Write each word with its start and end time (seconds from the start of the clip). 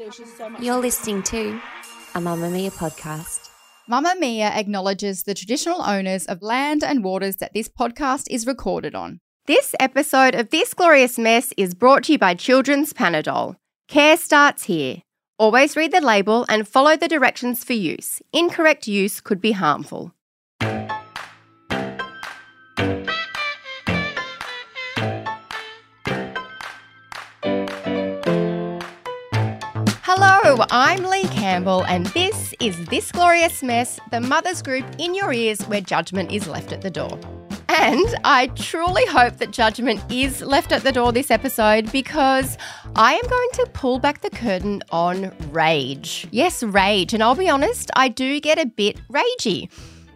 There 0.00 0.08
just 0.08 0.38
so 0.38 0.48
much. 0.48 0.62
You're 0.62 0.78
listening 0.78 1.22
to 1.24 1.60
a 2.14 2.20
Mamamia 2.20 2.72
podcast. 2.72 3.50
Mamamia 3.86 4.50
acknowledges 4.56 5.24
the 5.24 5.34
traditional 5.34 5.82
owners 5.82 6.24
of 6.24 6.40
land 6.40 6.82
and 6.82 7.04
waters 7.04 7.36
that 7.36 7.52
this 7.52 7.68
podcast 7.68 8.24
is 8.30 8.46
recorded 8.46 8.94
on. 8.94 9.20
This 9.44 9.74
episode 9.78 10.34
of 10.34 10.48
This 10.48 10.72
Glorious 10.72 11.18
Mess 11.18 11.52
is 11.58 11.74
brought 11.74 12.04
to 12.04 12.12
you 12.12 12.18
by 12.18 12.32
Children's 12.32 12.94
Panadol. 12.94 13.56
Care 13.88 14.16
starts 14.16 14.64
here. 14.64 15.02
Always 15.38 15.76
read 15.76 15.92
the 15.92 16.00
label 16.00 16.46
and 16.48 16.66
follow 16.66 16.96
the 16.96 17.06
directions 17.06 17.62
for 17.62 17.74
use. 17.74 18.22
Incorrect 18.32 18.88
use 18.88 19.20
could 19.20 19.42
be 19.42 19.52
harmful. 19.52 20.14
I'm 30.58 31.04
Leigh 31.04 31.28
Campbell, 31.28 31.84
and 31.84 32.06
this 32.06 32.52
is 32.58 32.76
This 32.86 33.12
Glorious 33.12 33.62
Mess, 33.62 34.00
the 34.10 34.20
mother's 34.20 34.62
group 34.62 34.84
in 34.98 35.14
your 35.14 35.32
ears 35.32 35.62
where 35.68 35.80
judgment 35.80 36.32
is 36.32 36.48
left 36.48 36.72
at 36.72 36.82
the 36.82 36.90
door. 36.90 37.20
And 37.68 38.04
I 38.24 38.48
truly 38.56 39.06
hope 39.06 39.36
that 39.36 39.52
judgment 39.52 40.02
is 40.10 40.40
left 40.40 40.72
at 40.72 40.82
the 40.82 40.90
door 40.90 41.12
this 41.12 41.30
episode 41.30 41.92
because 41.92 42.58
I 42.96 43.14
am 43.14 43.30
going 43.30 43.48
to 43.54 43.70
pull 43.72 44.00
back 44.00 44.22
the 44.22 44.30
curtain 44.30 44.82
on 44.90 45.32
rage. 45.52 46.26
Yes, 46.32 46.64
rage. 46.64 47.14
And 47.14 47.22
I'll 47.22 47.36
be 47.36 47.48
honest, 47.48 47.88
I 47.94 48.08
do 48.08 48.40
get 48.40 48.58
a 48.58 48.66
bit 48.66 49.00
ragey 49.08 49.70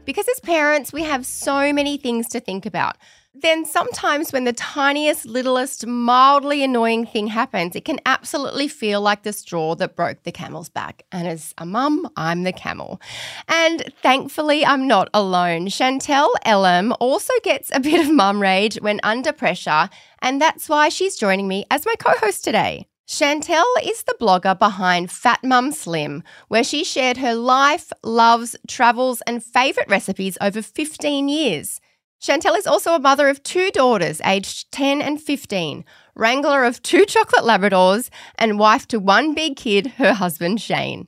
because 0.05 0.27
as 0.29 0.41
parents, 0.41 0.93
we 0.93 1.05
have 1.05 1.25
so 1.25 1.73
many 1.73 1.97
things 1.97 2.27
to 2.31 2.41
think 2.41 2.67
about. 2.67 2.97
Then 3.37 3.65
sometimes 3.65 4.33
when 4.33 4.45
the 4.45 4.53
tiniest, 4.53 5.27
littlest, 5.27 5.87
mildly 5.87 6.63
annoying 6.63 7.05
thing 7.05 7.27
happens, 7.27 7.75
it 7.75 7.85
can 7.85 7.99
absolutely 8.07 8.69
feel 8.69 9.01
like 9.01 9.25
the 9.25 9.33
straw 9.33 9.75
that 9.75 9.97
broke 9.97 10.23
the 10.23 10.31
camel's 10.31 10.69
back. 10.69 11.05
And 11.11 11.27
as 11.27 11.53
a 11.59 11.67
mum, 11.67 12.09
I'm 12.17 12.45
the 12.45 12.53
camel. 12.53 13.01
And 13.49 13.93
thankfully, 14.03 14.65
I'm 14.65 14.87
not 14.87 15.11
alone. 15.13 15.67
Chantelle 15.67 16.33
Ellem 16.45 16.95
also 17.01 17.33
gets 17.43 17.71
a 17.75 17.81
bit 17.81 18.07
of 18.07 18.13
mum 18.13 18.41
rage 18.41 18.77
when 18.77 19.01
under 19.03 19.33
pressure, 19.33 19.91
and 20.23 20.41
that's 20.41 20.69
why 20.69 20.89
she's 20.89 21.17
joining 21.17 21.49
me 21.49 21.65
as 21.73 21.85
my 21.85 21.95
co 21.99 22.13
host 22.19 22.45
today. 22.45 22.87
Chantelle 23.07 23.75
is 23.83 24.05
the 24.05 24.17
blogger 24.19 24.59
behind 24.59 25.11
Fat 25.11 25.43
Mum 25.43 25.73
Slim, 25.73 26.23
where 26.49 26.65
she 26.65 26.85
shared 26.85 27.19
her 27.19 27.35
life, 27.35 27.93
loves, 28.03 28.57
travels, 28.69 29.21
and 29.27 29.45
favourite 29.45 29.91
recipes 29.91 30.39
over 30.41 30.63
15 30.63 31.29
years. 31.29 31.81
Chantelle 32.25 32.55
is 32.55 32.67
also 32.67 32.95
a 32.95 32.99
mother 32.99 33.29
of 33.29 33.43
two 33.43 33.71
daughters, 33.73 34.19
aged 34.25 34.73
10 34.73 35.03
and 35.03 35.21
15, 35.21 35.85
wrangler 36.15 36.65
of 36.65 36.81
two 36.81 37.05
chocolate 37.07 37.45
Labradors, 37.45 38.09
and 38.37 38.59
wife 38.59 38.89
to 38.89 38.99
one 38.99 39.35
big 39.35 39.57
kid, 39.57 39.89
her 39.99 40.15
husband 40.15 40.59
Shane. 40.59 41.07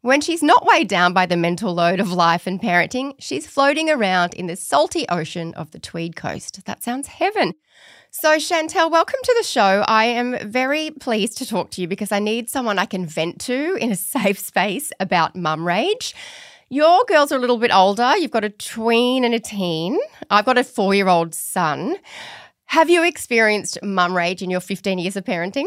When 0.00 0.22
she's 0.22 0.42
not 0.42 0.64
weighed 0.64 0.88
down 0.88 1.12
by 1.12 1.26
the 1.26 1.36
mental 1.36 1.74
load 1.74 2.00
of 2.00 2.12
life 2.12 2.46
and 2.46 2.58
parenting, 2.58 3.12
she's 3.18 3.46
floating 3.46 3.90
around 3.90 4.32
in 4.32 4.46
the 4.46 4.56
salty 4.56 5.04
ocean 5.10 5.52
of 5.52 5.70
the 5.72 5.78
Tweed 5.78 6.16
Coast. 6.16 6.64
That 6.64 6.82
sounds 6.82 7.08
heaven. 7.08 7.52
So, 8.10 8.38
Chantelle, 8.38 8.88
welcome 8.88 9.20
to 9.22 9.34
the 9.36 9.46
show. 9.46 9.84
I 9.86 10.06
am 10.06 10.38
very 10.48 10.92
pleased 10.92 11.36
to 11.38 11.46
talk 11.46 11.72
to 11.72 11.82
you 11.82 11.88
because 11.88 12.10
I 12.10 12.20
need 12.20 12.48
someone 12.48 12.78
I 12.78 12.86
can 12.86 13.04
vent 13.04 13.38
to 13.42 13.74
in 13.74 13.92
a 13.92 13.96
safe 14.16 14.38
space 14.38 14.92
about 14.98 15.36
mum 15.36 15.66
rage. 15.66 16.14
Your 16.74 17.04
girls 17.06 17.30
are 17.30 17.36
a 17.36 17.38
little 17.38 17.58
bit 17.58 17.72
older. 17.72 18.16
You've 18.16 18.32
got 18.32 18.42
a 18.42 18.50
tween 18.50 19.22
and 19.22 19.32
a 19.32 19.38
teen. 19.38 19.96
I've 20.28 20.44
got 20.44 20.58
a 20.58 20.64
four 20.64 20.92
year 20.92 21.06
old 21.06 21.32
son. 21.32 21.94
Have 22.64 22.90
you 22.90 23.04
experienced 23.04 23.78
mum 23.80 24.16
rage 24.16 24.42
in 24.42 24.50
your 24.50 24.58
15 24.58 24.98
years 24.98 25.14
of 25.14 25.22
parenting? 25.22 25.66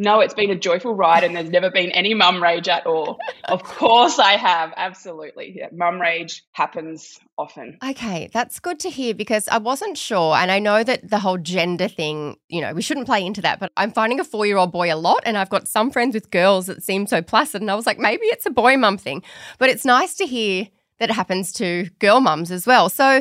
No, 0.00 0.20
it's 0.20 0.32
been 0.32 0.50
a 0.50 0.56
joyful 0.56 0.94
ride 0.94 1.24
and 1.24 1.36
there's 1.36 1.50
never 1.50 1.70
been 1.70 1.90
any 1.90 2.14
mum 2.14 2.42
rage 2.42 2.68
at 2.68 2.86
all. 2.86 3.18
of 3.44 3.62
course 3.62 4.18
I 4.18 4.32
have. 4.32 4.72
Absolutely. 4.74 5.52
Yeah, 5.58 5.68
mum 5.72 6.00
rage 6.00 6.42
happens 6.52 7.20
often. 7.36 7.76
Okay, 7.84 8.30
that's 8.32 8.60
good 8.60 8.80
to 8.80 8.88
hear 8.88 9.12
because 9.12 9.46
I 9.48 9.58
wasn't 9.58 9.98
sure. 9.98 10.36
And 10.36 10.50
I 10.50 10.58
know 10.58 10.82
that 10.82 11.10
the 11.10 11.18
whole 11.18 11.36
gender 11.36 11.86
thing, 11.86 12.38
you 12.48 12.62
know, 12.62 12.72
we 12.72 12.80
shouldn't 12.80 13.04
play 13.04 13.22
into 13.26 13.42
that, 13.42 13.60
but 13.60 13.72
I'm 13.76 13.92
finding 13.92 14.18
a 14.20 14.24
four 14.24 14.46
year 14.46 14.56
old 14.56 14.72
boy 14.72 14.90
a 14.90 14.96
lot. 14.96 15.20
And 15.26 15.36
I've 15.36 15.50
got 15.50 15.68
some 15.68 15.90
friends 15.90 16.14
with 16.14 16.30
girls 16.30 16.64
that 16.64 16.82
seem 16.82 17.06
so 17.06 17.20
placid. 17.20 17.60
And 17.60 17.70
I 17.70 17.74
was 17.74 17.84
like, 17.84 17.98
maybe 17.98 18.24
it's 18.24 18.46
a 18.46 18.50
boy 18.50 18.78
mum 18.78 18.96
thing. 18.96 19.22
But 19.58 19.68
it's 19.68 19.84
nice 19.84 20.14
to 20.14 20.24
hear 20.24 20.66
that 20.98 21.10
it 21.10 21.14
happens 21.14 21.52
to 21.54 21.90
girl 21.98 22.20
mums 22.20 22.50
as 22.50 22.66
well. 22.66 22.88
So, 22.88 23.20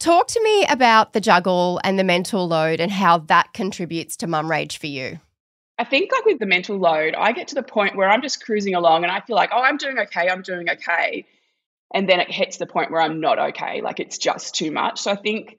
talk 0.00 0.26
to 0.26 0.42
me 0.42 0.66
about 0.66 1.12
the 1.12 1.20
juggle 1.20 1.80
and 1.84 1.96
the 1.96 2.04
mental 2.04 2.48
load 2.48 2.80
and 2.80 2.90
how 2.90 3.18
that 3.18 3.52
contributes 3.52 4.16
to 4.16 4.26
mum 4.26 4.50
rage 4.50 4.78
for 4.78 4.88
you. 4.88 5.20
I 5.78 5.84
think 5.84 6.10
like 6.12 6.24
with 6.24 6.38
the 6.40 6.46
mental 6.46 6.76
load, 6.76 7.14
I 7.14 7.32
get 7.32 7.48
to 7.48 7.54
the 7.54 7.62
point 7.62 7.96
where 7.96 8.08
I'm 8.08 8.22
just 8.22 8.44
cruising 8.44 8.74
along 8.74 9.04
and 9.04 9.12
I 9.12 9.20
feel 9.20 9.36
like, 9.36 9.50
oh, 9.52 9.62
I'm 9.62 9.76
doing 9.76 9.98
okay, 9.98 10.28
I'm 10.28 10.42
doing 10.42 10.68
okay. 10.68 11.24
And 11.94 12.08
then 12.08 12.20
it 12.20 12.30
hits 12.30 12.56
the 12.56 12.66
point 12.66 12.90
where 12.90 13.00
I'm 13.00 13.20
not 13.20 13.38
okay. 13.38 13.80
Like 13.80 14.00
it's 14.00 14.18
just 14.18 14.54
too 14.54 14.72
much. 14.72 15.00
So 15.00 15.12
I 15.12 15.16
think 15.16 15.56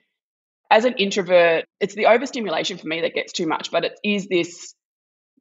as 0.70 0.86
an 0.86 0.96
introvert, 0.98 1.66
it's 1.80 1.96
the 1.96 2.08
overstimulation 2.08 2.78
for 2.78 2.88
me 2.88 3.02
that 3.02 3.14
gets 3.14 3.32
too 3.32 3.48
much, 3.48 3.72
but 3.72 3.86
it 3.86 4.00
is 4.04 4.28
this 4.28 4.76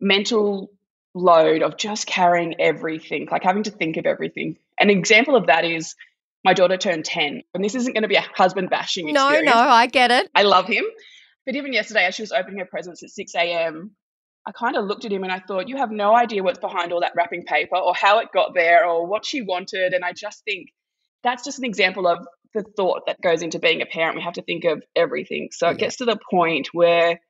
mental 0.00 0.71
load 1.15 1.62
of 1.62 1.77
just 1.77 2.06
carrying 2.06 2.61
everything, 2.61 3.27
like 3.31 3.43
having 3.43 3.65
to 3.65 3.71
think 3.71 3.97
of 3.97 4.06
everything. 4.06 4.56
An 4.78 4.91
example 4.91 5.34
of 5.34 5.49
that 5.49 5.65
is 5.65 5.97
my 6.44 6.55
daughter 6.55 6.77
turned 6.77 7.05
10, 7.05 7.43
and 7.53 7.65
this 7.65 7.75
isn't 7.75 7.93
going 7.93 8.03
to 8.03 8.09
be 8.09 8.15
a 8.15 8.21
husband 8.21 8.71
bashing 8.71 9.09
experience. 9.09 9.44
No, 9.44 9.53
no, 9.53 9.59
I 9.59 9.87
get 9.87 10.11
it. 10.11 10.31
I 10.34 10.43
love 10.43 10.67
him. 10.67 10.84
But 11.44 11.56
even 11.56 11.72
yesterday, 11.72 12.05
as 12.05 12.15
she 12.15 12.22
was 12.22 12.33
opening 12.33 12.61
her 12.61 12.65
presents 12.65 13.03
at 13.03 13.11
6 13.11 13.34
a.m., 13.34 13.91
I 14.49 14.53
kind 14.53 14.77
of 14.77 14.87
looked 14.87 15.05
at 15.05 15.13
him 15.13 15.25
and 15.25 15.33
I 15.33 15.41
thought, 15.41 15.69
you 15.69 15.77
have 15.77 15.91
no 15.91 16.17
idea 16.17 16.43
what's 16.43 16.59
behind 16.59 16.91
all 16.91 17.03
that 17.03 17.13
wrapping 17.15 17.45
paper 17.45 17.77
or 17.77 17.95
how 17.95 18.21
it 18.21 18.29
got 18.33 18.55
there 18.55 18.87
or 18.87 19.07
what 19.07 19.27
she 19.27 19.43
wanted. 19.43 19.93
And 19.93 20.03
I 20.03 20.13
just 20.13 20.43
think 20.45 20.69
that's 21.23 21.45
just 21.45 21.59
an 21.59 21.67
example 21.67 22.07
of 22.07 22.27
the 22.55 22.65
thought 22.77 23.03
that 23.07 23.21
goes 23.21 23.43
into 23.43 23.59
being 23.59 23.83
a 23.83 23.87
parent. 23.87 24.17
We 24.17 24.23
have 24.23 24.33
to 24.35 24.43
think 24.43 24.65
of 24.65 24.83
everything. 24.97 25.51
So 25.53 25.69
it 25.69 25.77
gets 25.77 25.97
to 25.97 26.07
the 26.07 26.19
point 26.31 26.71
where 26.73 27.21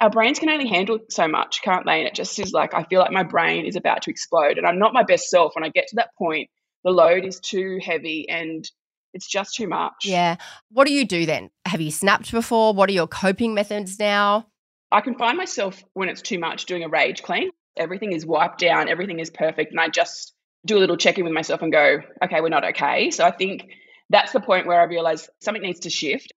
our 0.00 0.10
brains 0.10 0.38
can 0.38 0.48
only 0.48 0.68
handle 0.68 1.00
so 1.08 1.26
much, 1.26 1.60
can't 1.62 1.84
they? 1.84 1.98
And 1.98 2.06
it 2.06 2.14
just 2.14 2.38
is 2.38 2.52
like, 2.52 2.72
I 2.72 2.84
feel 2.84 3.00
like 3.00 3.10
my 3.10 3.24
brain 3.24 3.66
is 3.66 3.74
about 3.74 4.02
to 4.02 4.10
explode 4.10 4.56
and 4.56 4.64
I'm 4.64 4.78
not 4.78 4.94
my 4.94 5.02
best 5.02 5.28
self. 5.28 5.56
When 5.56 5.64
I 5.64 5.70
get 5.70 5.88
to 5.88 5.96
that 5.96 6.10
point, 6.16 6.50
the 6.84 6.92
load 6.92 7.24
is 7.24 7.40
too 7.40 7.80
heavy 7.84 8.28
and 8.28 8.64
it's 9.12 9.26
just 9.26 9.56
too 9.56 9.66
much. 9.66 10.04
Yeah. 10.04 10.36
What 10.70 10.86
do 10.86 10.92
you 10.92 11.04
do 11.04 11.26
then? 11.26 11.50
Have 11.66 11.80
you 11.80 11.90
snapped 11.90 12.30
before? 12.30 12.72
What 12.74 12.88
are 12.88 12.92
your 12.92 13.08
coping 13.08 13.54
methods 13.54 13.98
now? 13.98 14.46
I 14.92 15.00
can 15.00 15.16
find 15.16 15.36
myself 15.36 15.82
when 15.92 16.08
it's 16.08 16.22
too 16.22 16.38
much 16.38 16.66
doing 16.66 16.84
a 16.84 16.88
rage 16.88 17.22
clean. 17.22 17.50
Everything 17.76 18.12
is 18.12 18.26
wiped 18.26 18.58
down, 18.58 18.88
everything 18.88 19.20
is 19.20 19.30
perfect. 19.30 19.70
And 19.70 19.80
I 19.80 19.88
just 19.88 20.34
do 20.66 20.76
a 20.76 20.80
little 20.80 20.96
check 20.96 21.18
in 21.18 21.24
with 21.24 21.32
myself 21.32 21.62
and 21.62 21.72
go, 21.72 22.00
okay, 22.24 22.40
we're 22.40 22.48
not 22.48 22.64
okay. 22.64 23.10
So 23.10 23.24
I 23.24 23.30
think 23.30 23.68
that's 24.10 24.32
the 24.32 24.40
point 24.40 24.66
where 24.66 24.80
I 24.80 24.84
realize 24.84 25.28
something 25.40 25.62
needs 25.62 25.80
to 25.80 25.90
shift. 25.90 26.32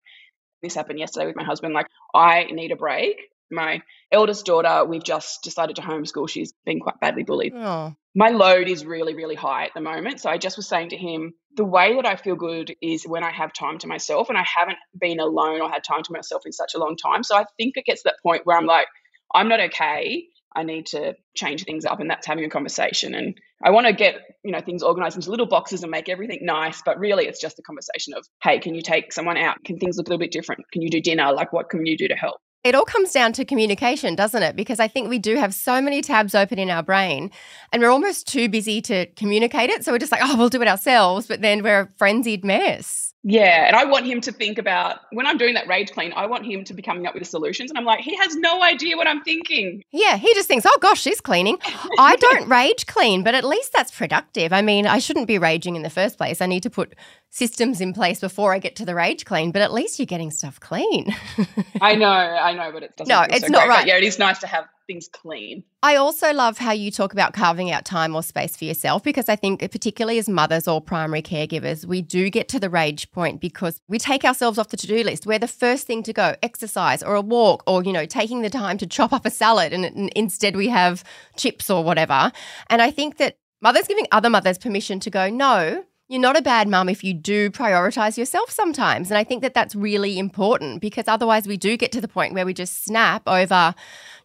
This 0.62 0.75
happened 0.75 1.00
yesterday 1.00 1.25
with 1.25 1.36
my 1.36 1.44
husband. 1.44 1.74
Like, 1.74 1.88
I 2.14 2.46
need 2.46 2.72
a 2.72 2.78
break. 2.78 3.18
My 3.52 3.81
eldest 4.12 4.46
daughter, 4.46 4.85
we've 4.85 5.03
just 5.03 5.44
decided 5.44 5.75
to 5.75 5.81
homeschool. 5.81 6.30
She's 6.30 6.53
been 6.66 6.80
quite 6.80 7.00
badly 7.00 7.24
bullied. 7.24 7.53
Oh. 7.56 7.96
My 8.16 8.29
load 8.29 8.68
is 8.68 8.85
really, 8.85 9.16
really 9.16 9.35
high 9.35 9.66
at 9.66 9.74
the 9.74 9.81
moment. 9.81 10.22
So 10.22 10.29
I 10.29 10.38
just 10.38 10.56
was 10.56 10.68
saying 10.68 10.90
to 10.90 10.97
him, 10.97 11.34
the 11.56 11.66
way 11.66 11.96
that 11.96 12.06
I 12.06 12.16
feel 12.16 12.35
good 12.35 12.75
is 12.81 13.07
when 13.07 13.24
I 13.24 13.31
have 13.31 13.53
time 13.53 13.79
to 13.79 13.88
myself, 13.88 14.29
and 14.29 14.38
I 14.38 14.44
haven't 14.44 14.78
been 15.00 15.19
alone 15.19 15.62
or 15.62 15.69
had 15.69 15.84
time 15.84 16.03
to 16.03 16.12
myself 16.12 16.44
in 16.46 16.52
such 16.52 16.73
a 16.75 16.79
long 16.79 16.96
time. 16.96 17.23
So 17.23 17.35
I 17.35 17.46
think 17.57 17.78
it 17.78 17.85
gets 17.85 18.03
to 18.03 18.09
that 18.09 18.22
point 18.23 18.46
where 18.46 18.57
I'm 18.57 18.66
like, 18.66 18.88
I'm 19.34 19.50
not 19.50 19.59
okay. 19.59 20.28
I 20.56 20.63
need 20.63 20.85
to 20.88 21.16
change 21.35 21.63
things 21.63 21.85
up, 21.85 22.00
and 22.00 22.09
that's 22.09 22.28
having 22.28 22.46
a 22.46 22.50
conversation. 22.50 23.16
And 23.16 23.35
I 23.63 23.72
want 23.72 23.88
to 23.88 23.94
get 23.94 24.16
you 24.44 24.52
know 24.52 24.62
things 24.62 24.84
organized 24.84 25.16
into 25.16 25.31
little 25.31 25.47
boxes 25.47 25.81
and 25.81 25.90
make 25.90 26.09
everything 26.09 26.40
nice, 26.44 26.84
but 26.84 27.00
really 27.00 27.25
it's 27.25 27.41
just 27.41 27.57
a 27.57 27.63
conversation 27.63 28.13
of, 28.13 28.28
hey, 28.44 28.59
can 28.59 28.75
you 28.75 28.84
take 28.84 29.12
someone 29.12 29.38
out? 29.38 29.57
Can 29.66 29.79
things 29.79 29.97
look 29.97 30.07
a 30.07 30.12
little 30.12 30.19
bit 30.19 30.31
different? 30.31 30.66
Can 30.72 30.84
you 30.84 30.91
do 30.91 31.02
dinner? 31.02 31.34
Like, 31.34 31.52
what 31.52 31.69
can 31.69 31.85
you 31.88 31.97
do 31.97 32.07
to 32.07 32.16
help? 32.16 32.40
It 32.63 32.75
all 32.75 32.85
comes 32.85 33.12
down 33.12 33.34
to 33.34 33.46
communication, 33.46 34.16
doesn't 34.16 34.41
it? 34.41 34.56
Because 34.56 34.79
I 34.79 34.88
think 34.88 35.09
we 35.09 35.19
do 35.19 35.35
have 35.35 35.53
so 35.53 35.81
many 35.81 36.01
tabs 36.01 36.34
open 36.34 36.59
in 36.59 36.69
our 36.69 36.81
brain 36.81 37.29
and 37.72 37.81
we're 37.81 37.90
almost 37.90 38.25
too 38.25 38.47
busy 38.47 38.82
to 38.84 39.05
communicate 39.17 39.70
it. 39.70 39.84
So 39.84 39.91
we're 39.91 39.99
just 39.99 40.14
like, 40.14 40.22
oh, 40.23 40.38
we'll 40.38 40.49
do 40.49 40.61
it 40.61 40.67
ourselves. 40.67 41.28
But 41.28 41.41
then 41.41 41.61
we're 41.61 41.82
a 41.82 41.88
frenzied 41.97 42.46
mess. 42.46 43.14
Yeah. 43.23 43.67
And 43.67 43.76
I 43.76 43.85
want 43.85 44.05
him 44.05 44.20
to 44.22 44.32
think 44.32 44.58
about 44.58 44.99
when 45.11 45.26
I'm 45.26 45.38
doing 45.38 45.53
that 45.53 45.67
rage 45.67 45.91
clean, 45.91 46.11
I 46.14 46.26
want 46.26 46.46
him 46.46 46.64
to 46.66 46.73
be 46.73 46.82
coming 46.82 47.05
up 47.08 47.14
with 47.14 47.23
the 47.23 47.29
solutions. 47.29 47.72
And 47.72 47.78
I'm 47.78 47.85
like, 47.85 48.02
he 48.02 48.16
has 48.17 48.35
no 48.35 48.61
idea 48.61 48.97
what 48.97 49.08
I'm 49.08 49.23
thinking. 49.23 49.82
Yeah. 49.91 50.17
He 50.17 50.34
just 50.34 50.47
thinks, 50.47 50.66
oh 50.66 50.78
gosh, 50.82 51.02
she's 51.02 51.22
cleaning. 51.22 51.58
I 51.97 52.17
don't 52.17 52.47
rage 52.49 52.85
clean, 52.85 53.23
but 53.23 53.34
at 53.34 53.46
least 53.46 53.72
that's 53.73 53.91
productive. 53.91 54.52
I 54.52 54.61
mean, 54.61 54.88
I 54.88 54.99
shouldn't 54.99 55.28
be 55.28 55.38
raging 55.38 55.76
in 55.76 55.84
the 55.84 55.90
first 55.90 56.17
place. 56.17 56.41
I 56.41 56.46
need 56.46 56.64
to 56.64 56.70
put 56.70 56.96
systems 57.34 57.82
in 57.82 57.94
place 57.94 58.20
before 58.20 58.53
I 58.53 58.59
get 58.59 58.76
to 58.76 58.85
the 58.85 58.94
rage 58.94 59.26
clean, 59.26 59.52
but 59.52 59.64
at 59.64 59.74
least 59.74 59.97
you're 59.97 60.06
getting 60.06 60.30
stuff 60.30 60.59
clean. 60.59 61.08
I 61.82 61.96
know, 61.96 62.06
I 62.06 62.53
know, 62.53 62.72
but 62.72 62.84
it 62.84 62.96
doesn't. 62.96 63.09
No, 63.09 63.24
it's 63.24 63.47
so 63.47 63.52
not 63.52 63.66
great. 63.66 63.70
Right. 63.70 63.88
Yeah, 63.88 63.97
it 63.97 64.03
is 64.03 64.20
nice 64.20 64.38
to 64.40 64.47
have 64.47 64.66
things 64.85 65.09
clean. 65.12 65.64
I 65.82 65.96
also 65.96 66.32
love 66.32 66.59
how 66.59 66.74
you 66.74 66.91
talk 66.91 67.12
about 67.12 67.34
carving 67.34 67.72
out 67.72 67.85
time 67.85 68.16
or 68.16 68.22
space 68.22 68.56
for 68.56 68.66
yourself 68.66 69.02
because 69.02 69.30
I 69.30 69.35
think, 69.35 69.62
particularly 69.72 70.20
as 70.20 70.30
mothers 70.30 70.68
or 70.68 70.80
primary 70.80 71.24
caregivers, 71.24 71.85
we 71.85 72.03
do 72.03 72.30
get 72.30 72.47
to 72.50 72.59
the 72.59 72.70
rage 72.70 73.09
point 73.12 73.41
because 73.41 73.82
we 73.88 73.97
take 73.97 74.24
ourselves 74.24 74.59
off 74.59 74.70
the 74.70 74.78
to 74.78 74.86
do 74.86 75.03
list. 75.03 75.26
We're 75.26 75.40
the 75.40 75.47
first 75.47 75.88
thing 75.88 76.03
to 76.03 76.14
go 76.14 76.36
exercise 76.44 77.02
or 77.02 77.16
a 77.16 77.22
walk 77.22 77.64
or, 77.66 77.84
you 77.84 77.94
know, 77.94 78.06
taking 78.06 78.44
the 78.44 78.50
time 78.52 78.78
to 78.78 78.86
chop 78.86 79.12
up 79.12 79.26
a 79.26 79.32
salad 79.32 79.74
and, 79.74 79.86
and 79.86 80.12
instead 80.16 80.56
we 80.56 80.68
have 80.68 81.03
chips 81.36 81.72
or 81.72 81.84
whatever. 81.84 82.32
And 82.70 82.79
I 82.79 82.91
think 82.91 83.18
that 83.18 83.38
mothers 83.59 83.88
giving 83.88 84.06
other 84.12 84.29
mothers 84.29 84.59
permission 84.59 85.00
to 85.00 85.09
go, 85.09 85.32
no, 85.32 85.84
you're 86.14 86.22
not 86.22 86.38
a 86.38 86.44
bad 86.44 86.68
mum 86.68 86.90
if 86.90 87.04
you 87.04 87.12
do 87.12 87.50
prioritize 87.50 88.20
yourself 88.20 88.52
sometimes. 88.52 89.10
And 89.10 89.18
I 89.18 89.24
think 89.24 89.42
that 89.42 89.56
that's 89.56 89.74
really 89.74 90.20
important 90.20 90.80
because 90.80 91.08
otherwise 91.08 91.48
we 91.48 91.58
do 91.58 91.76
get 91.76 91.92
to 91.94 92.02
the 92.02 92.08
point 92.08 92.36
where 92.36 92.46
we 92.46 92.54
just 92.54 92.86
snap 92.86 93.24
over, 93.26 93.74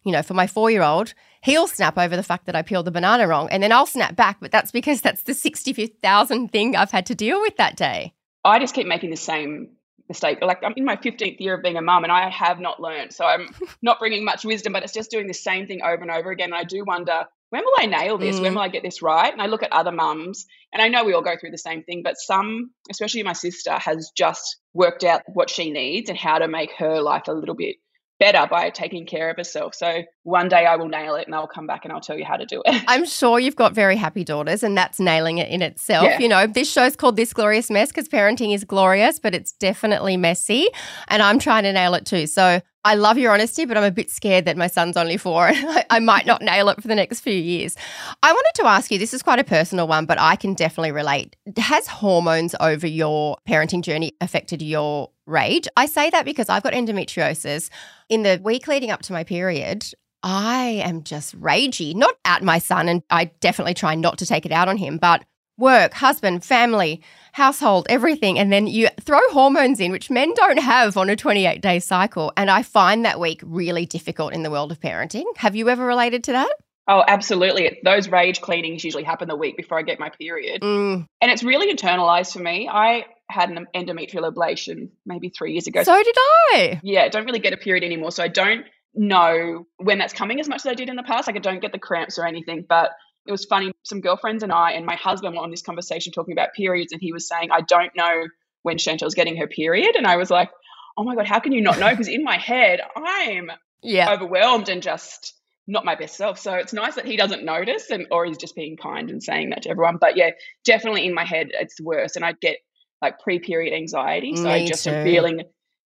you 0.03 0.11
know, 0.11 0.21
for 0.21 0.35
my 0.35 0.45
four 0.45 0.69
year 0.69 0.83
old, 0.83 1.15
he'll 1.41 1.65
snap 1.65 1.97
over 1.97 2.15
the 2.15 2.21
fact 2.21 2.45
that 2.45 2.55
I 2.55 2.61
peeled 2.61 2.85
the 2.85 2.91
banana 2.91 3.27
wrong 3.27 3.49
and 3.49 3.63
then 3.63 3.71
I'll 3.71 3.87
snap 3.87 4.15
back. 4.15 4.37
But 4.39 4.51
that's 4.51 4.69
because 4.69 5.01
that's 5.01 5.23
the 5.23 5.33
65,000 5.33 6.51
thing 6.51 6.75
I've 6.75 6.91
had 6.91 7.07
to 7.07 7.15
deal 7.15 7.41
with 7.41 7.57
that 7.57 7.75
day. 7.75 8.13
I 8.45 8.59
just 8.59 8.75
keep 8.75 8.85
making 8.85 9.09
the 9.09 9.17
same 9.17 9.69
mistake. 10.07 10.43
Like 10.43 10.63
I'm 10.63 10.73
in 10.75 10.85
my 10.85 10.95
15th 10.95 11.39
year 11.39 11.55
of 11.55 11.63
being 11.63 11.77
a 11.77 11.81
mum 11.81 12.03
and 12.03 12.13
I 12.13 12.29
have 12.29 12.59
not 12.59 12.79
learned. 12.79 13.13
So 13.13 13.25
I'm 13.25 13.49
not 13.81 13.97
bringing 13.97 14.23
much 14.23 14.45
wisdom, 14.45 14.73
but 14.73 14.83
it's 14.83 14.93
just 14.93 15.09
doing 15.09 15.25
the 15.25 15.33
same 15.33 15.65
thing 15.65 15.81
over 15.81 16.03
and 16.03 16.11
over 16.11 16.29
again. 16.29 16.49
And 16.49 16.55
I 16.55 16.65
do 16.65 16.83
wonder, 16.85 17.25
when 17.49 17.63
will 17.63 17.73
I 17.77 17.85
nail 17.85 18.17
this? 18.17 18.39
When 18.39 18.51
Mm. 18.51 18.55
will 18.55 18.61
I 18.61 18.67
get 18.69 18.83
this 18.83 19.01
right? 19.01 19.31
And 19.31 19.41
I 19.41 19.47
look 19.47 19.63
at 19.63 19.71
other 19.71 19.91
mums 19.91 20.45
and 20.71 20.81
I 20.81 20.87
know 20.87 21.03
we 21.03 21.13
all 21.13 21.21
go 21.21 21.35
through 21.39 21.51
the 21.51 21.57
same 21.57 21.83
thing, 21.83 22.01
but 22.03 22.17
some, 22.17 22.71
especially 22.89 23.23
my 23.23 23.33
sister, 23.33 23.73
has 23.73 24.11
just 24.15 24.57
worked 24.73 25.03
out 25.03 25.23
what 25.27 25.49
she 25.49 25.71
needs 25.71 26.09
and 26.09 26.17
how 26.17 26.39
to 26.39 26.47
make 26.47 26.71
her 26.77 27.01
life 27.01 27.27
a 27.27 27.33
little 27.33 27.55
bit 27.55 27.77
better 28.19 28.45
by 28.49 28.69
taking 28.69 29.05
care 29.05 29.29
of 29.29 29.37
herself. 29.37 29.73
So 29.73 30.03
one 30.23 30.49
day 30.49 30.65
I 30.65 30.75
will 30.75 30.89
nail 30.89 31.15
it 31.15 31.25
and 31.25 31.33
I'll 31.33 31.47
come 31.47 31.65
back 31.67 31.85
and 31.85 31.93
I'll 31.93 32.01
tell 32.01 32.17
you 32.17 32.25
how 32.25 32.35
to 32.35 32.45
do 32.45 32.61
it. 32.65 32.83
I'm 32.87 33.05
sure 33.05 33.39
you've 33.39 33.55
got 33.55 33.73
very 33.73 33.95
happy 33.95 34.23
daughters, 34.23 34.61
and 34.63 34.77
that's 34.77 34.99
nailing 34.99 35.37
it 35.37 35.49
in 35.49 35.61
itself. 35.61 36.05
Yeah. 36.05 36.19
You 36.19 36.27
know, 36.27 36.45
this 36.47 36.71
show's 36.71 36.95
called 36.95 37.15
This 37.15 37.33
Glorious 37.33 37.69
Mess 37.69 37.89
because 37.89 38.09
parenting 38.09 38.53
is 38.53 38.63
glorious, 38.65 39.19
but 39.19 39.33
it's 39.33 39.53
definitely 39.53 40.17
messy. 40.17 40.67
And 41.07 41.21
I'm 41.23 41.39
trying 41.39 41.63
to 41.63 41.73
nail 41.73 41.93
it 41.93 42.05
too. 42.05 42.27
So 42.27 42.61
I 42.85 42.95
love 42.95 43.17
your 43.17 43.33
honesty, 43.33 43.65
but 43.65 43.75
I'm 43.77 43.83
a 43.83 43.91
bit 43.91 44.09
scared 44.09 44.45
that 44.45 44.55
my 44.55 44.67
son's 44.67 44.95
only 44.95 45.17
four 45.17 45.47
and 45.47 45.57
I- 45.69 45.85
I 45.89 45.99
might 45.99 46.25
not 46.25 46.41
nail 46.41 46.69
it 46.69 46.81
for 46.81 46.87
the 46.87 46.95
next 46.95 47.21
few 47.21 47.33
years. 47.33 47.75
I 48.23 48.31
wanted 48.31 48.51
to 48.61 48.67
ask 48.67 48.91
you 48.91 48.99
this 48.99 49.13
is 49.13 49.23
quite 49.23 49.39
a 49.39 49.43
personal 49.43 49.87
one, 49.87 50.05
but 50.05 50.19
I 50.19 50.35
can 50.35 50.53
definitely 50.53 50.91
relate. 50.91 51.35
Has 51.57 51.87
hormones 51.87 52.55
over 52.59 52.85
your 52.87 53.37
parenting 53.47 53.81
journey 53.81 54.13
affected 54.21 54.61
your 54.61 55.09
rage? 55.29 55.67
I 55.77 55.85
say 55.85 56.09
that 56.09 56.25
because 56.25 56.49
I've 56.49 56.63
got 56.63 56.73
endometriosis. 56.73 57.69
In 58.09 58.23
the 58.23 58.39
week 58.43 58.67
leading 58.67 58.91
up 58.91 59.01
to 59.03 59.13
my 59.13 59.23
period, 59.23 59.85
I 60.23 60.81
am 60.83 61.03
just 61.03 61.39
ragey, 61.39 61.95
not 61.95 62.15
at 62.25 62.43
my 62.43 62.59
son, 62.59 62.89
and 62.89 63.03
I 63.09 63.25
definitely 63.39 63.73
try 63.73 63.95
not 63.95 64.17
to 64.17 64.25
take 64.25 64.45
it 64.45 64.51
out 64.51 64.67
on 64.67 64.77
him, 64.77 64.97
but 64.97 65.23
work, 65.57 65.93
husband, 65.93 66.43
family, 66.43 67.01
household, 67.33 67.85
everything. 67.89 68.39
And 68.39 68.51
then 68.51 68.67
you 68.67 68.87
throw 68.99 69.19
hormones 69.29 69.79
in, 69.79 69.91
which 69.91 70.09
men 70.09 70.33
don't 70.33 70.59
have 70.59 70.97
on 70.97 71.09
a 71.09 71.15
28 71.15 71.61
day 71.61 71.79
cycle. 71.79 72.31
And 72.35 72.49
I 72.49 72.63
find 72.63 73.05
that 73.05 73.19
week 73.19 73.41
really 73.43 73.85
difficult 73.85 74.33
in 74.33 74.43
the 74.43 74.51
world 74.51 74.71
of 74.71 74.79
parenting. 74.79 75.25
Have 75.37 75.55
you 75.55 75.69
ever 75.69 75.85
related 75.85 76.23
to 76.25 76.31
that? 76.31 76.53
Oh, 76.91 77.03
absolutely. 77.07 77.79
Those 77.85 78.09
rage 78.09 78.41
cleanings 78.41 78.83
usually 78.83 79.03
happen 79.03 79.27
the 79.27 79.35
week 79.35 79.55
before 79.55 79.77
I 79.77 79.83
get 79.83 79.99
my 79.99 80.09
period. 80.09 80.61
Mm, 80.61 81.05
And 81.21 81.31
it's 81.31 81.43
really 81.43 81.71
internalized 81.73 82.33
for 82.33 82.39
me. 82.39 82.67
I 82.67 83.05
had 83.29 83.51
an 83.51 83.67
endometrial 83.75 84.27
ablation 84.29 84.89
maybe 85.05 85.29
three 85.29 85.51
years 85.53 85.67
ago. 85.67 85.83
so 85.83 86.01
did 86.01 86.15
I. 86.17 86.79
yeah, 86.83 87.07
don't 87.09 87.25
really 87.25 87.39
get 87.39 87.53
a 87.53 87.57
period 87.57 87.83
anymore. 87.83 88.11
So 88.11 88.23
I 88.23 88.27
don't 88.27 88.65
know 88.95 89.67
when 89.77 89.99
that's 89.99 90.13
coming 90.13 90.39
as 90.39 90.49
much 90.49 90.61
as 90.61 90.65
I 90.65 90.73
did 90.73 90.89
in 90.89 90.95
the 90.95 91.03
past. 91.03 91.27
Like 91.27 91.35
I 91.35 91.39
don't 91.39 91.61
get 91.61 91.71
the 91.71 91.79
cramps 91.79 92.17
or 92.17 92.25
anything. 92.25 92.65
But 92.67 92.89
it 93.27 93.31
was 93.31 93.45
funny. 93.45 93.71
Some 93.83 94.01
girlfriends 94.01 94.41
and 94.41 94.51
I 94.51 94.71
and 94.71 94.85
my 94.85 94.95
husband 94.95 95.35
were 95.35 95.41
on 95.43 95.51
this 95.51 95.61
conversation 95.61 96.11
talking 96.11 96.31
about 96.33 96.53
periods, 96.55 96.91
and 96.91 97.01
he 97.01 97.13
was 97.13 97.27
saying, 97.27 97.49
I 97.51 97.61
don't 97.61 97.91
know 97.95 98.23
when 98.63 98.79
Chantelle's 98.79 99.13
getting 99.13 99.37
her 99.37 99.47
period. 99.47 99.95
And 99.95 100.07
I 100.07 100.15
was 100.17 100.31
like, 100.31 100.49
oh 100.97 101.03
my 101.03 101.13
God, 101.15 101.27
how 101.27 101.39
can 101.39 101.51
you 101.51 101.61
not 101.61 101.77
know? 101.79 101.89
Because 101.91 102.07
in 102.07 102.23
my 102.23 102.37
head, 102.37 102.81
I'm 102.95 103.51
Yeah. 103.83 104.11
overwhelmed 104.11 104.69
and 104.69 104.81
just 104.81 105.33
not 105.69 105.85
my 105.85 105.95
best 105.95 106.15
self. 106.15 106.39
So 106.39 106.55
it's 106.55 106.73
nice 106.73 106.95
that 106.95 107.05
he 107.05 107.15
doesn't 107.15 107.45
notice 107.45 107.89
and 107.91 108.07
or 108.11 108.25
he's 108.25 108.37
just 108.37 108.55
being 108.55 108.75
kind 108.75 109.09
and 109.09 109.21
saying 109.21 109.51
that 109.51 109.61
to 109.63 109.69
everyone. 109.69 109.97
But 110.01 110.17
yeah, 110.17 110.31
definitely 110.65 111.05
in 111.05 111.13
my 111.13 111.25
head 111.25 111.49
it's 111.51 111.79
worse. 111.79 112.15
And 112.15 112.25
I 112.25 112.33
get 112.41 112.57
like 113.01 113.19
pre-period 113.19 113.73
anxiety. 113.73 114.35
So 114.35 114.49
I 114.49 114.65
just 114.65 114.83
too. 114.83 114.89
am 114.89 115.05
feeling 115.05 115.43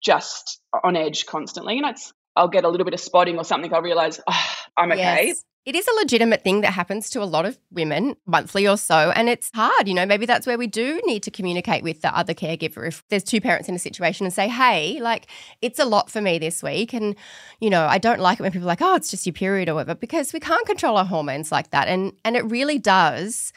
just 0.04 0.60
on 0.84 0.96
edge 0.96 1.26
constantly. 1.26 1.78
And 1.78 1.88
it's 1.88 2.14
I'll 2.36 2.50
get 2.50 2.66
a 2.66 2.70
little 2.70 2.86
bit 2.86 2.94
of 2.94 3.00
spotting 3.00 3.38
or 3.38 3.44
something. 3.44 3.74
I'll 3.74 3.82
realize 3.82 4.20
oh, 4.28 4.46
I'm 4.78 4.92
okay. 4.92 5.34
It 5.66 5.76
is 5.76 5.88
a 5.88 5.96
legitimate 5.98 6.44
thing 6.44 6.62
that 6.62 6.72
happens 6.72 7.10
to 7.12 7.22
a 7.22 7.26
lot 7.26 7.46
of 7.46 7.60
women 7.70 8.16
monthly 8.26 8.68
or 8.68 8.78
so. 8.78 9.12
And 9.12 9.28
it's 9.30 9.52
hard. 9.54 9.88
You 9.88 9.94
know, 9.94 10.06
maybe 10.06 10.26
that's 10.26 10.48
where 10.48 10.58
we 10.58 10.68
do 10.68 11.02
need 11.06 11.22
to 11.24 11.32
communicate 11.32 11.84
with 11.84 12.02
the 12.02 12.18
other 12.18 12.34
caregiver. 12.34 12.88
If 12.88 13.04
there's 13.10 13.24
two 13.24 13.42
parents 13.42 13.68
in 13.68 13.76
a 13.76 13.80
situation 13.80 14.26
and 14.26 14.34
say, 14.34 14.48
hey, 14.48 15.00
like, 15.02 15.28
it's 15.62 15.78
a 15.78 15.86
lot 15.86 16.10
for 16.10 16.22
me 16.22 16.40
this 16.40 16.64
week. 16.64 16.94
And, 16.94 17.16
you 17.60 17.70
know, 17.70 17.86
I 17.86 17.98
don't 17.98 18.20
like 18.20 18.40
it 18.40 18.44
when 18.44 18.52
people 18.52 18.68
are 18.68 18.72
like, 18.72 18.82
oh, 18.82 18.96
it's 18.96 19.12
just 19.12 19.26
your 19.26 19.34
period 19.34 19.70
or 19.70 19.76
whatever, 19.76 19.96
because 19.96 20.34
we 20.34 20.40
can't 20.40 20.66
control 20.66 20.98
our 20.98 21.06
hormones 21.06 21.52
like 21.52 21.72
that. 21.72 21.88
And, 21.88 22.14
and 22.24 22.36
it 22.38 22.46
really 22.46 22.80
does 22.80 23.52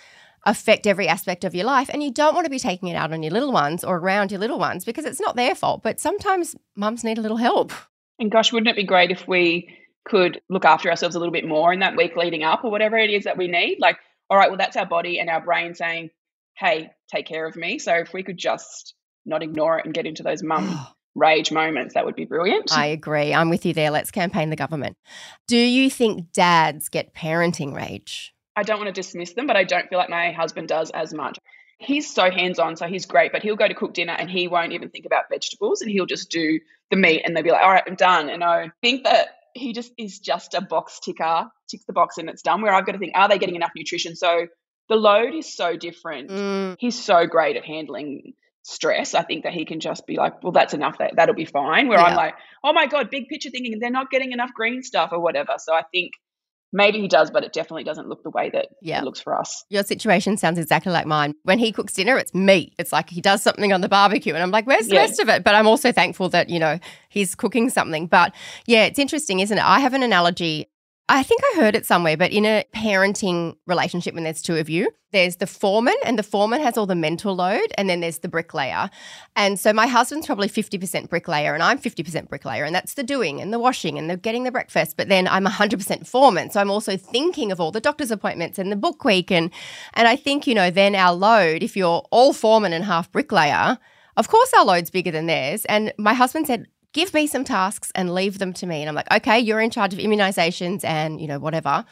affect 0.44 0.88
every 0.88 1.06
aspect 1.06 1.44
of 1.44 1.54
your 1.54 1.64
life. 1.64 1.88
And 1.92 2.02
you 2.02 2.10
don't 2.10 2.34
want 2.34 2.46
to 2.46 2.50
be 2.50 2.58
taking 2.58 2.88
it 2.88 2.96
out 2.96 3.12
on 3.12 3.22
your 3.22 3.32
little 3.32 3.52
ones 3.52 3.84
or 3.84 3.96
around 3.96 4.32
your 4.32 4.40
little 4.40 4.58
ones 4.58 4.84
because 4.84 5.04
it's 5.04 5.20
not 5.20 5.36
their 5.36 5.54
fault. 5.54 5.84
But 5.84 6.00
sometimes 6.00 6.56
mums 6.74 7.04
need 7.04 7.18
a 7.18 7.22
little 7.22 7.36
help. 7.36 7.72
And 8.18 8.30
gosh, 8.30 8.52
wouldn't 8.52 8.68
it 8.68 8.76
be 8.76 8.84
great 8.84 9.10
if 9.10 9.26
we 9.28 9.68
could 10.04 10.40
look 10.48 10.64
after 10.64 10.90
ourselves 10.90 11.14
a 11.14 11.18
little 11.18 11.32
bit 11.32 11.46
more 11.46 11.72
in 11.72 11.80
that 11.80 11.96
week 11.96 12.16
leading 12.16 12.42
up 12.42 12.64
or 12.64 12.70
whatever 12.70 12.96
it 12.96 13.10
is 13.10 13.24
that 13.24 13.36
we 13.36 13.48
need? 13.48 13.78
Like, 13.80 13.98
all 14.30 14.36
right, 14.36 14.48
well, 14.48 14.58
that's 14.58 14.76
our 14.76 14.86
body 14.86 15.18
and 15.18 15.28
our 15.28 15.40
brain 15.40 15.74
saying, 15.74 16.10
hey, 16.56 16.90
take 17.08 17.26
care 17.26 17.46
of 17.46 17.56
me. 17.56 17.78
So 17.78 17.94
if 17.94 18.12
we 18.12 18.22
could 18.22 18.38
just 18.38 18.94
not 19.24 19.42
ignore 19.42 19.78
it 19.78 19.84
and 19.84 19.94
get 19.94 20.06
into 20.06 20.22
those 20.22 20.42
mum 20.42 20.78
rage 21.14 21.52
moments, 21.52 21.94
that 21.94 22.04
would 22.04 22.16
be 22.16 22.24
brilliant. 22.24 22.72
I 22.72 22.86
agree. 22.86 23.34
I'm 23.34 23.50
with 23.50 23.66
you 23.66 23.74
there. 23.74 23.90
Let's 23.90 24.10
campaign 24.10 24.50
the 24.50 24.56
government. 24.56 24.96
Do 25.46 25.56
you 25.56 25.90
think 25.90 26.32
dads 26.32 26.88
get 26.88 27.14
parenting 27.14 27.74
rage? 27.74 28.34
I 28.56 28.62
don't 28.62 28.78
want 28.78 28.88
to 28.88 28.92
dismiss 28.92 29.32
them, 29.32 29.46
but 29.46 29.56
I 29.56 29.64
don't 29.64 29.88
feel 29.88 29.98
like 29.98 30.10
my 30.10 30.32
husband 30.32 30.68
does 30.68 30.90
as 30.90 31.14
much. 31.14 31.38
He's 31.78 32.12
so 32.12 32.30
hands 32.30 32.58
on, 32.58 32.76
so 32.76 32.86
he's 32.86 33.06
great, 33.06 33.32
but 33.32 33.42
he'll 33.42 33.56
go 33.56 33.66
to 33.66 33.74
cook 33.74 33.94
dinner 33.94 34.12
and 34.12 34.30
he 34.30 34.46
won't 34.46 34.72
even 34.72 34.88
think 34.88 35.04
about 35.04 35.28
vegetables 35.30 35.80
and 35.80 35.90
he'll 35.90 36.06
just 36.06 36.30
do 36.30 36.60
the 36.90 36.96
meat 36.96 37.22
and 37.24 37.34
they'll 37.34 37.42
be 37.42 37.50
like, 37.50 37.62
all 37.62 37.72
right, 37.72 37.82
I'm 37.86 37.96
done. 37.96 38.28
And 38.28 38.44
I 38.44 38.70
think 38.82 39.04
that 39.04 39.28
he 39.54 39.72
just 39.72 39.92
is 39.98 40.18
just 40.18 40.54
a 40.54 40.60
box 40.60 41.00
ticker, 41.00 41.46
ticks 41.70 41.84
the 41.86 41.92
box 41.92 42.18
and 42.18 42.28
it's 42.28 42.42
done. 42.42 42.62
Where 42.62 42.72
I've 42.72 42.86
got 42.86 42.92
to 42.92 42.98
think, 42.98 43.12
are 43.14 43.28
they 43.28 43.38
getting 43.38 43.56
enough 43.56 43.72
nutrition? 43.76 44.16
So 44.16 44.46
the 44.88 44.96
load 44.96 45.34
is 45.34 45.54
so 45.54 45.76
different. 45.76 46.30
Mm, 46.30 46.76
He's 46.78 47.02
so 47.02 47.26
great 47.26 47.56
at 47.56 47.64
handling 47.64 48.32
stress. 48.62 49.14
I 49.14 49.22
think 49.22 49.44
that 49.44 49.52
he 49.52 49.64
can 49.64 49.80
just 49.80 50.06
be 50.06 50.16
like, 50.16 50.42
well, 50.42 50.52
that's 50.52 50.74
enough. 50.74 50.98
That 50.98 51.14
that'll 51.16 51.34
be 51.34 51.44
fine. 51.44 51.88
Where 51.88 51.98
Yeah. 51.98 52.06
I'm 52.06 52.16
like, 52.16 52.34
oh 52.64 52.72
my 52.72 52.86
god, 52.86 53.10
big 53.10 53.28
picture 53.28 53.50
thinking, 53.50 53.78
they're 53.80 53.90
not 53.90 54.10
getting 54.10 54.32
enough 54.32 54.50
green 54.54 54.82
stuff 54.82 55.10
or 55.12 55.20
whatever. 55.20 55.54
So 55.58 55.74
I 55.74 55.82
think 55.92 56.12
maybe 56.72 57.00
he 57.00 57.08
does, 57.08 57.30
but 57.30 57.44
it 57.44 57.52
definitely 57.52 57.84
doesn't 57.84 58.08
look 58.08 58.22
the 58.22 58.30
way 58.30 58.50
that 58.50 58.68
Yeah. 58.80 58.98
it 59.00 59.04
looks 59.04 59.20
for 59.20 59.38
us. 59.38 59.64
your 59.68 59.82
situation 59.84 60.36
sounds 60.36 60.58
exactly 60.58 60.92
like 60.92 61.06
mine. 61.06 61.34
When 61.44 61.58
he 61.58 61.72
cooks 61.72 61.92
dinner, 61.94 62.16
it's 62.18 62.34
meat. 62.34 62.74
It's 62.78 62.92
like 62.92 63.10
he 63.10 63.20
does 63.20 63.42
something 63.42 63.72
on 63.72 63.80
the 63.80 63.88
barbecue, 63.88 64.34
and 64.34 64.42
I'm 64.42 64.50
like, 64.50 64.66
where's 64.66 64.88
the 64.88 64.94
Yeah. 64.94 65.02
rest 65.02 65.20
of 65.20 65.28
it? 65.28 65.44
But 65.44 65.54
I'm 65.54 65.66
also 65.66 65.92
thankful 65.92 66.28
that, 66.30 66.48
you 66.48 66.58
know, 66.58 66.78
he's 67.08 67.34
cooking 67.34 67.70
something. 67.70 68.06
But 68.06 68.34
yeah, 68.66 68.84
it's 68.84 68.98
interesting, 68.98 69.40
isn't 69.40 69.56
it? 69.58 69.64
I 69.64 69.80
have 69.80 69.94
an 69.94 70.02
analogy. 70.02 70.66
I 71.08 71.22
think 71.22 71.42
I 71.52 71.56
heard 71.56 71.74
it 71.74 71.84
somewhere, 71.84 72.16
but 72.16 72.32
in 72.32 72.46
a 72.46 72.64
parenting 72.74 73.56
relationship, 73.66 74.14
when 74.14 74.24
there's 74.24 74.40
two 74.40 74.56
of 74.56 74.70
you, 74.70 74.90
there's 75.10 75.36
the 75.36 75.46
foreman, 75.46 75.96
and 76.06 76.18
the 76.18 76.22
foreman 76.22 76.62
has 76.62 76.78
all 76.78 76.86
the 76.86 76.94
mental 76.94 77.34
load, 77.34 77.66
and 77.76 77.90
then 77.90 78.00
there's 78.00 78.20
the 78.20 78.28
bricklayer. 78.28 78.88
And 79.36 79.60
so 79.60 79.72
my 79.72 79.86
husband's 79.86 80.26
probably 80.26 80.48
50% 80.48 81.10
bricklayer, 81.10 81.54
and 81.54 81.62
I'm 81.62 81.78
50% 81.78 82.28
bricklayer, 82.28 82.64
and 82.64 82.74
that's 82.74 82.94
the 82.94 83.02
doing 83.02 83.40
and 83.40 83.52
the 83.52 83.58
washing 83.58 83.98
and 83.98 84.08
the 84.08 84.16
getting 84.16 84.44
the 84.44 84.52
breakfast. 84.52 84.96
But 84.96 85.08
then 85.08 85.28
I'm 85.28 85.44
100% 85.44 86.06
foreman. 86.06 86.50
So 86.50 86.60
I'm 86.60 86.70
also 86.70 86.96
thinking 86.96 87.52
of 87.52 87.60
all 87.60 87.72
the 87.72 87.80
doctor's 87.80 88.10
appointments 88.10 88.58
and 88.58 88.72
the 88.72 88.76
book 88.76 89.04
week. 89.04 89.30
And, 89.30 89.50
and 89.94 90.08
I 90.08 90.16
think, 90.16 90.46
you 90.46 90.54
know, 90.54 90.70
then 90.70 90.94
our 90.94 91.12
load, 91.12 91.62
if 91.62 91.76
you're 91.76 92.02
all 92.10 92.32
foreman 92.32 92.72
and 92.72 92.84
half 92.84 93.12
bricklayer, 93.12 93.76
of 94.16 94.28
course 94.28 94.52
our 94.56 94.64
load's 94.64 94.90
bigger 94.90 95.10
than 95.10 95.26
theirs. 95.26 95.64
And 95.66 95.92
my 95.98 96.14
husband 96.14 96.46
said, 96.46 96.68
give 96.92 97.12
me 97.14 97.26
some 97.26 97.44
tasks 97.44 97.90
and 97.94 98.14
leave 98.14 98.38
them 98.38 98.52
to 98.54 98.66
me. 98.66 98.80
And 98.80 98.88
I'm 98.88 98.94
like, 98.94 99.10
okay, 99.12 99.38
you're 99.38 99.60
in 99.60 99.70
charge 99.70 99.92
of 99.92 99.98
immunizations 99.98 100.84
and, 100.84 101.20
you 101.20 101.26
know, 101.26 101.38
whatever. 101.38 101.84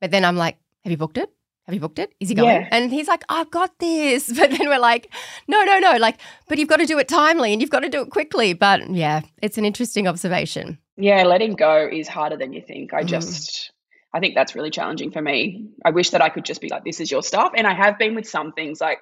But 0.00 0.10
then 0.10 0.24
I'm 0.24 0.36
like, 0.36 0.56
have 0.84 0.90
you 0.90 0.96
booked 0.96 1.18
it? 1.18 1.30
Have 1.66 1.74
you 1.74 1.80
booked 1.80 1.98
it? 1.98 2.12
Is 2.20 2.28
he 2.28 2.34
going? 2.36 2.48
Yeah. 2.48 2.68
And 2.70 2.92
he's 2.92 3.08
like, 3.08 3.24
I've 3.28 3.50
got 3.50 3.76
this. 3.80 4.28
But 4.38 4.50
then 4.52 4.68
we're 4.68 4.78
like, 4.78 5.12
no, 5.48 5.64
no, 5.64 5.78
no. 5.80 5.96
Like, 5.96 6.18
but 6.48 6.58
you've 6.58 6.68
got 6.68 6.76
to 6.76 6.86
do 6.86 6.98
it 6.98 7.08
timely 7.08 7.52
and 7.52 7.60
you've 7.60 7.70
got 7.70 7.80
to 7.80 7.88
do 7.88 8.02
it 8.02 8.10
quickly. 8.10 8.52
But 8.52 8.88
yeah, 8.90 9.22
it's 9.42 9.58
an 9.58 9.64
interesting 9.64 10.06
observation. 10.06 10.78
Yeah, 10.96 11.24
letting 11.24 11.54
go 11.54 11.88
is 11.90 12.06
harder 12.08 12.36
than 12.36 12.52
you 12.52 12.62
think. 12.66 12.94
I 12.94 13.02
Mm. 13.02 13.06
just, 13.08 13.72
I 14.14 14.20
think 14.20 14.34
that's 14.36 14.54
really 14.54 14.70
challenging 14.70 15.10
for 15.10 15.20
me. 15.20 15.70
I 15.84 15.90
wish 15.90 16.10
that 16.10 16.22
I 16.22 16.28
could 16.28 16.44
just 16.44 16.60
be 16.60 16.68
like, 16.68 16.84
this 16.84 17.00
is 17.00 17.10
your 17.10 17.22
stuff. 17.22 17.52
And 17.56 17.66
I 17.66 17.74
have 17.74 17.98
been 17.98 18.14
with 18.14 18.28
some 18.28 18.52
things 18.52 18.80
like, 18.80 19.00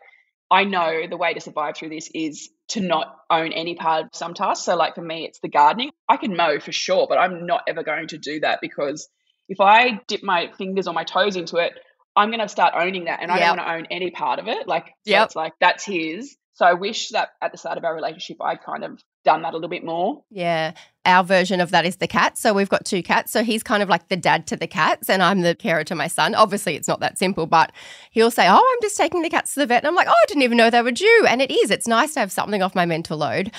I 0.54 0.62
know 0.62 1.08
the 1.10 1.16
way 1.16 1.34
to 1.34 1.40
survive 1.40 1.76
through 1.76 1.88
this 1.88 2.08
is 2.14 2.48
to 2.68 2.80
not 2.80 3.16
own 3.28 3.52
any 3.52 3.74
part 3.74 4.04
of 4.04 4.10
some 4.12 4.34
tasks. 4.34 4.64
So, 4.64 4.76
like 4.76 4.94
for 4.94 5.02
me, 5.02 5.24
it's 5.24 5.40
the 5.40 5.48
gardening. 5.48 5.90
I 6.08 6.16
can 6.16 6.36
mow 6.36 6.60
for 6.60 6.70
sure, 6.70 7.06
but 7.08 7.18
I'm 7.18 7.44
not 7.44 7.62
ever 7.66 7.82
going 7.82 8.06
to 8.08 8.18
do 8.18 8.38
that 8.40 8.60
because 8.62 9.08
if 9.48 9.60
I 9.60 10.00
dip 10.06 10.22
my 10.22 10.52
fingers 10.56 10.86
or 10.86 10.94
my 10.94 11.02
toes 11.02 11.34
into 11.34 11.56
it, 11.56 11.72
I'm 12.14 12.28
going 12.28 12.40
to 12.40 12.48
start 12.48 12.74
owning 12.76 13.06
that 13.06 13.20
and 13.20 13.32
I 13.32 13.40
don't 13.40 13.56
want 13.56 13.68
to 13.68 13.74
own 13.74 13.86
any 13.90 14.12
part 14.12 14.38
of 14.38 14.46
it. 14.46 14.68
Like, 14.68 14.84
so 14.86 15.24
it's 15.24 15.34
like 15.34 15.54
that's 15.60 15.84
his. 15.84 16.36
So 16.54 16.64
I 16.64 16.72
wish 16.72 17.08
that 17.08 17.30
at 17.42 17.50
the 17.50 17.58
start 17.58 17.78
of 17.78 17.84
our 17.84 17.94
relationship, 17.94 18.36
I'd 18.40 18.62
kind 18.62 18.84
of 18.84 19.02
done 19.24 19.42
that 19.42 19.52
a 19.52 19.56
little 19.56 19.68
bit 19.68 19.84
more. 19.84 20.22
Yeah. 20.30 20.72
Our 21.04 21.24
version 21.24 21.60
of 21.60 21.72
that 21.72 21.84
is 21.84 21.96
the 21.96 22.06
cat. 22.06 22.38
So 22.38 22.54
we've 22.54 22.68
got 22.68 22.84
two 22.84 23.02
cats. 23.02 23.32
So 23.32 23.42
he's 23.42 23.64
kind 23.64 23.82
of 23.82 23.88
like 23.88 24.08
the 24.08 24.16
dad 24.16 24.46
to 24.46 24.56
the 24.56 24.68
cats, 24.68 25.10
and 25.10 25.20
I'm 25.20 25.40
the 25.40 25.56
carer 25.56 25.82
to 25.84 25.96
my 25.96 26.06
son. 26.06 26.34
Obviously, 26.36 26.76
it's 26.76 26.86
not 26.86 27.00
that 27.00 27.18
simple, 27.18 27.46
but 27.46 27.72
he'll 28.12 28.30
say, 28.30 28.46
Oh, 28.48 28.54
I'm 28.72 28.82
just 28.82 28.96
taking 28.96 29.22
the 29.22 29.30
cats 29.30 29.54
to 29.54 29.60
the 29.60 29.66
vet. 29.66 29.82
And 29.82 29.88
I'm 29.88 29.96
like, 29.96 30.06
Oh, 30.06 30.12
I 30.12 30.24
didn't 30.28 30.44
even 30.44 30.56
know 30.56 30.70
they 30.70 30.80
were 30.80 30.92
due. 30.92 31.26
And 31.28 31.42
it 31.42 31.50
is. 31.50 31.72
It's 31.72 31.88
nice 31.88 32.14
to 32.14 32.20
have 32.20 32.30
something 32.30 32.62
off 32.62 32.76
my 32.76 32.86
mental 32.86 33.18
load. 33.18 33.50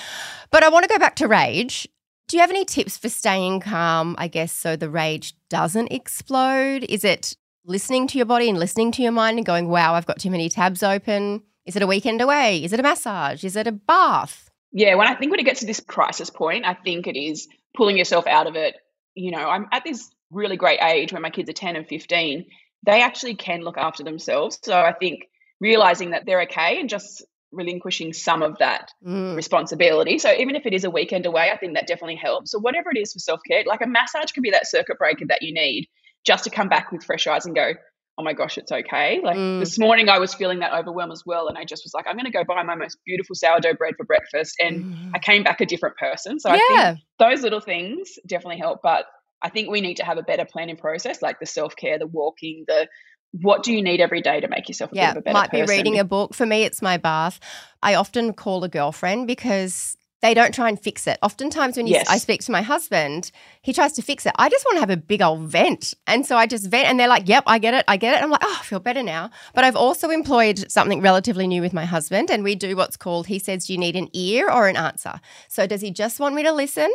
But 0.50 0.64
I 0.64 0.70
want 0.70 0.84
to 0.84 0.90
go 0.90 0.98
back 0.98 1.18
to 1.18 1.28
rage. 1.28 1.88
Do 2.30 2.38
you 2.38 2.42
have 2.42 2.50
any 2.50 2.64
tips 2.64 2.98
for 2.98 3.10
staying 3.10 3.60
calm, 3.60 4.16
I 4.18 4.30
guess, 4.30 4.54
so 4.54 4.78
the 4.78 4.90
rage 4.90 5.36
doesn't 5.50 5.92
explode? 5.92 6.86
Is 6.88 7.04
it 7.04 7.36
listening 7.66 8.08
to 8.08 8.18
your 8.18 8.25
body 8.25 8.50
and 8.50 8.58
listening 8.58 8.92
to 8.94 9.04
your 9.04 9.12
mind 9.12 9.38
and 9.38 9.46
going, 9.46 9.68
Wow, 9.68 9.96
I've 9.96 10.06
got 10.06 10.20
too 10.20 10.32
many 10.32 10.48
tabs 10.48 10.82
open? 10.82 11.44
Is 11.65 11.75
it 11.75 11.81
a 11.81 11.88
weekend 11.88 12.22
away? 12.22 12.63
Is 12.63 12.74
it 12.74 12.79
a 12.79 12.84
massage? 12.84 13.43
Is 13.43 13.55
it 13.55 13.67
a 13.67 13.72
bath? 13.72 14.50
Yeah, 14.72 14.95
when 14.95 15.07
I 15.07 15.15
think 15.15 15.31
when 15.31 15.39
it 15.39 15.45
gets 15.45 15.62
to 15.62 15.65
this 15.65 15.79
crisis 15.79 16.29
point, 16.29 16.65
I 16.65 16.74
think 16.74 17.07
it 17.07 17.17
is 17.17 17.48
pulling 17.75 17.98
yourself 17.98 18.27
out 18.27 18.48
of 18.48 18.55
it. 18.55 18.75
You 19.15 19.31
know, 19.31 19.50
I'm 19.50 19.67
at 19.72 19.84
this 19.84 20.10
really 20.31 20.57
great 20.57 20.79
age 20.81 21.13
when 21.13 21.22
my 21.22 21.29
kids 21.29 21.50
are 21.50 21.53
10 21.53 21.75
and 21.75 21.88
15. 21.88 22.45
They 22.86 23.01
actually 23.01 23.36
can 23.36 23.62
look 23.62 23.77
after 23.77 24.03
themselves. 24.03 24.60
So 24.62 24.77
I 24.79 24.93
think 24.93 25.24
realizing 25.60 26.12
that 26.12 26.25
they're 26.25 26.41
okay 26.43 26.79
and 26.79 26.89
just 26.89 27.24
relinquishing 27.51 28.12
some 28.12 28.43
of 28.43 28.57
that 28.60 28.91
Mm. 29.03 29.36
responsibility. 29.36 30.19
So 30.19 30.31
even 30.34 30.55
if 30.55 30.65
it 30.65 30.74
is 30.74 30.84
a 30.84 30.89
weekend 30.89 31.25
away, 31.25 31.50
I 31.51 31.57
think 31.57 31.74
that 31.75 31.88
definitely 31.88 32.17
helps. 32.17 32.51
So 32.51 32.60
whatever 32.60 32.91
it 32.91 32.98
is 32.98 33.13
for 33.13 33.19
self 33.19 33.39
care, 33.50 33.63
like 33.65 33.81
a 33.81 33.88
massage 33.88 34.31
can 34.31 34.43
be 34.43 34.51
that 34.51 34.67
circuit 34.67 34.98
breaker 35.00 35.25
that 35.27 35.41
you 35.41 35.53
need 35.53 35.88
just 36.25 36.43
to 36.43 36.50
come 36.50 36.67
back 36.67 36.91
with 36.91 37.03
fresh 37.03 37.25
eyes 37.27 37.45
and 37.45 37.55
go, 37.55 37.74
oh 38.17 38.24
my 38.24 38.34
gosh, 38.34 38.57
it's 38.57 38.72
okay. 38.72 39.19
Like 39.24 39.38
Mm. 39.38 39.60
this 39.60 39.77
morning, 39.77 40.10
I 40.10 40.19
was 40.19 40.34
feeling 40.34 40.60
that 40.60 40.74
overwhelm 40.74 41.12
as 41.12 41.24
well. 41.25 41.48
And 41.48 41.57
I 41.57 41.65
just 41.65 41.84
was 41.84 41.93
like, 41.93 42.05
I'm 42.07 42.15
going 42.15 42.25
to 42.25 42.31
go 42.31 42.43
buy 42.43 42.63
my 42.63 42.75
most 42.75 42.98
beautiful 43.05 43.36
sourdough 43.36 43.74
bread 43.75 43.95
for 43.98 44.05
breakfast. 44.05 44.55
And 44.60 44.86
Mm. 44.86 45.12
I 45.15 45.19
came 45.19 45.43
back 45.43 45.62
a 45.62 45.65
different 45.65 45.98
person. 45.98 46.39
So 46.39 46.50
I 46.50 46.60
think 46.67 46.98
those 47.19 47.41
little 47.41 47.62
things 47.62 48.17
definitely 48.27 48.60
help. 48.60 48.79
But 48.81 49.05
I 49.41 49.50
think 49.50 49.69
we 49.69 49.81
need 49.81 49.95
to 49.98 50.05
have 50.05 50.17
a 50.17 50.24
better 50.24 50.45
planning 50.45 50.77
process, 50.77 51.22
like 51.22 51.39
the 51.39 51.45
self 51.45 51.75
care, 51.75 52.00
the 52.00 52.07
walking, 52.07 52.63
the 52.67 52.88
what 53.41 53.63
do 53.63 53.74
you 53.74 53.84
need 53.84 54.00
every 54.00 54.22
day 54.22 54.39
to 54.39 54.48
make 54.48 54.69
yourself 54.69 54.93
a 54.93 54.95
Yeah, 54.95 55.10
bit 55.13 55.17
of 55.17 55.22
a 55.22 55.22
better 55.22 55.34
might 55.34 55.51
person? 55.51 55.65
be 55.65 55.77
reading 55.77 56.00
a 56.00 56.05
book. 56.05 56.34
For 56.34 56.45
me, 56.45 56.63
it's 56.63 56.81
my 56.81 56.98
bath. 56.98 57.39
I 57.84 57.95
often 57.95 58.34
call 58.34 58.63
a 58.63 58.69
girlfriend 58.69 59.27
because 59.27 59.98
they 60.25 60.34
don't 60.34 60.53
try 60.53 60.70
and 60.70 60.79
fix 60.79 61.05
it. 61.08 61.17
Oftentimes, 61.22 61.77
when 61.77 61.88
you, 61.88 61.94
Yes. 61.94 62.08
I 62.10 62.17
speak 62.17 62.41
to 62.46 62.51
my 62.51 62.62
husband, 62.63 63.32
he 63.62 63.72
tries 63.74 63.94
to 63.94 64.01
fix 64.01 64.25
it. 64.25 64.34
I 64.38 64.50
just 64.50 64.65
want 64.65 64.77
to 64.77 64.79
have 64.79 64.89
a 64.89 64.98
big 64.98 65.22
old 65.22 65.41
vent. 65.41 65.94
And 66.08 66.25
so 66.25 66.36
I 66.36 66.48
just 66.48 66.67
vent, 66.70 66.88
and 66.88 67.00
they're 67.00 67.08
like, 67.08 67.27
Yep, 67.27 67.44
I 67.48 67.60
get 67.60 67.74
it. 67.74 67.86
I 67.88 67.98
get 67.98 68.17
it. 68.17 68.24
I'm 68.24 68.32
like, 68.32 68.44
Oh, 68.44 68.58
I 68.60 68.63
feel 68.63 68.79
better 68.79 69.03
now. 69.03 69.29
But 69.53 69.63
I've 69.63 69.75
also 69.75 70.10
employed 70.10 70.70
something 70.72 71.01
relatively 71.01 71.48
new 71.48 71.62
with 71.62 71.74
my 71.74 71.86
husband, 71.86 72.29
and 72.32 72.44
we 72.44 72.55
do 72.55 72.75
what's 72.75 72.98
called, 72.98 73.27
he 73.27 73.38
says, 73.39 73.67
Do 73.67 73.74
you 73.74 73.79
need 73.79 73.96
an 73.96 74.10
ear 74.13 74.50
or 74.50 74.67
an 74.67 74.75
answer? 74.75 75.22
So 75.48 75.67
does 75.67 75.82
he 75.82 75.91
just 75.91 76.20
want 76.20 76.34
me 76.36 76.44
to 76.44 76.51
listen? 76.51 76.91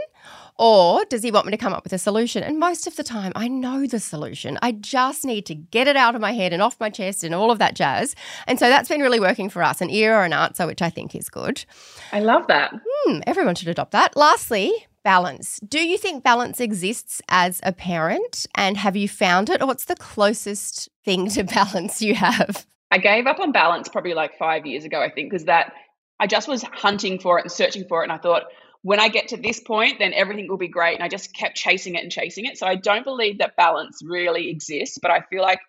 Or 0.61 1.07
does 1.07 1.23
he 1.23 1.31
want 1.31 1.47
me 1.47 1.53
to 1.53 1.57
come 1.57 1.73
up 1.73 1.85
with 1.85 1.95
a 1.95 1.99
solution? 1.99 2.43
And 2.43 2.59
most 2.59 2.87
of 2.87 2.97
the 2.97 3.03
time, 3.03 3.33
I 3.35 3.49
know 3.49 3.87
the 3.87 3.99
solution. 3.99 4.59
I 4.61 4.73
just 4.73 5.25
need 5.25 5.47
to 5.47 5.55
get 5.55 5.89
it 5.89 5.97
out 5.97 6.15
of 6.15 6.21
my 6.21 6.33
head 6.33 6.53
and 6.53 6.61
off 6.61 6.79
my 6.79 6.91
chest 6.91 7.25
and 7.25 7.35
all 7.35 7.51
of 7.51 7.59
that 7.61 7.75
jazz. 7.75 8.15
And 8.47 8.59
so 8.59 8.69
that's 8.69 8.91
been 8.91 9.01
really 9.01 9.21
working 9.21 9.49
for 9.49 9.63
us 9.63 9.81
an 9.81 9.89
ear 9.89 10.15
or 10.15 10.25
an 10.25 10.35
answer, 10.35 10.67
which 10.67 10.83
I 10.83 10.91
think 10.91 11.15
is 11.15 11.31
good. 11.31 11.65
I 12.13 12.21
love 12.21 12.47
that. 12.49 12.75
Hmm, 12.75 13.21
everyone 13.27 13.55
should 13.55 13.69
adopt 13.69 13.93
that. 13.93 14.15
Lastly, 14.19 14.71
balance. 15.03 15.61
Do 15.67 15.81
you 15.81 15.97
think 15.97 16.23
balance 16.23 16.61
exists 16.61 17.23
as 17.31 17.63
a 17.63 17.73
parent? 17.73 18.45
And 18.55 18.77
have 18.77 18.97
you 18.97 19.09
found 19.09 19.49
it? 19.49 19.63
Or 19.63 19.67
what's 19.67 19.87
the 19.87 19.97
closest 19.97 20.91
thing 21.07 21.31
to 21.31 21.43
balance 21.55 22.03
you 22.03 22.15
have? 22.17 22.67
I 22.91 22.99
gave 22.99 23.27
up 23.27 23.41
on 23.41 23.51
balance 23.53 23.89
probably 23.89 24.13
like 24.13 24.37
five 24.37 24.67
years 24.67 24.85
ago, 24.85 25.01
I 25.01 25.09
think, 25.09 25.31
because 25.31 25.47
that 25.47 25.73
I 26.19 26.27
just 26.27 26.49
was 26.49 26.63
hunting 26.65 27.19
for 27.19 27.39
it 27.39 27.47
and 27.47 27.51
searching 27.51 27.87
for 27.89 28.03
it. 28.03 28.05
And 28.05 28.13
I 28.13 28.19
thought, 28.19 28.43
when 28.83 29.01
I 29.01 29.09
get 29.09 29.29
to 29.29 29.37
this 29.37 29.61
point, 29.61 29.99
then 29.99 30.13
everything 30.15 30.49
will 30.49 30.57
be 30.57 30.69
great. 30.69 30.95
And 30.95 31.03
I 31.03 31.09
just 31.09 31.35
kept 31.35 31.57
chasing 31.57 31.95
it 31.95 32.03
and 32.03 32.11
chasing 32.11 32.47
it. 32.47 32.59
So 32.59 32.67
I 32.67 32.77
don't 32.77 33.05
believe 33.05 33.39
that 33.39 33.57
balance 33.57 34.01
really 34.03 34.49
exists, 34.49 34.99
but 35.01 35.11
I 35.11 35.21
feel 35.31 35.43
like 35.43 35.61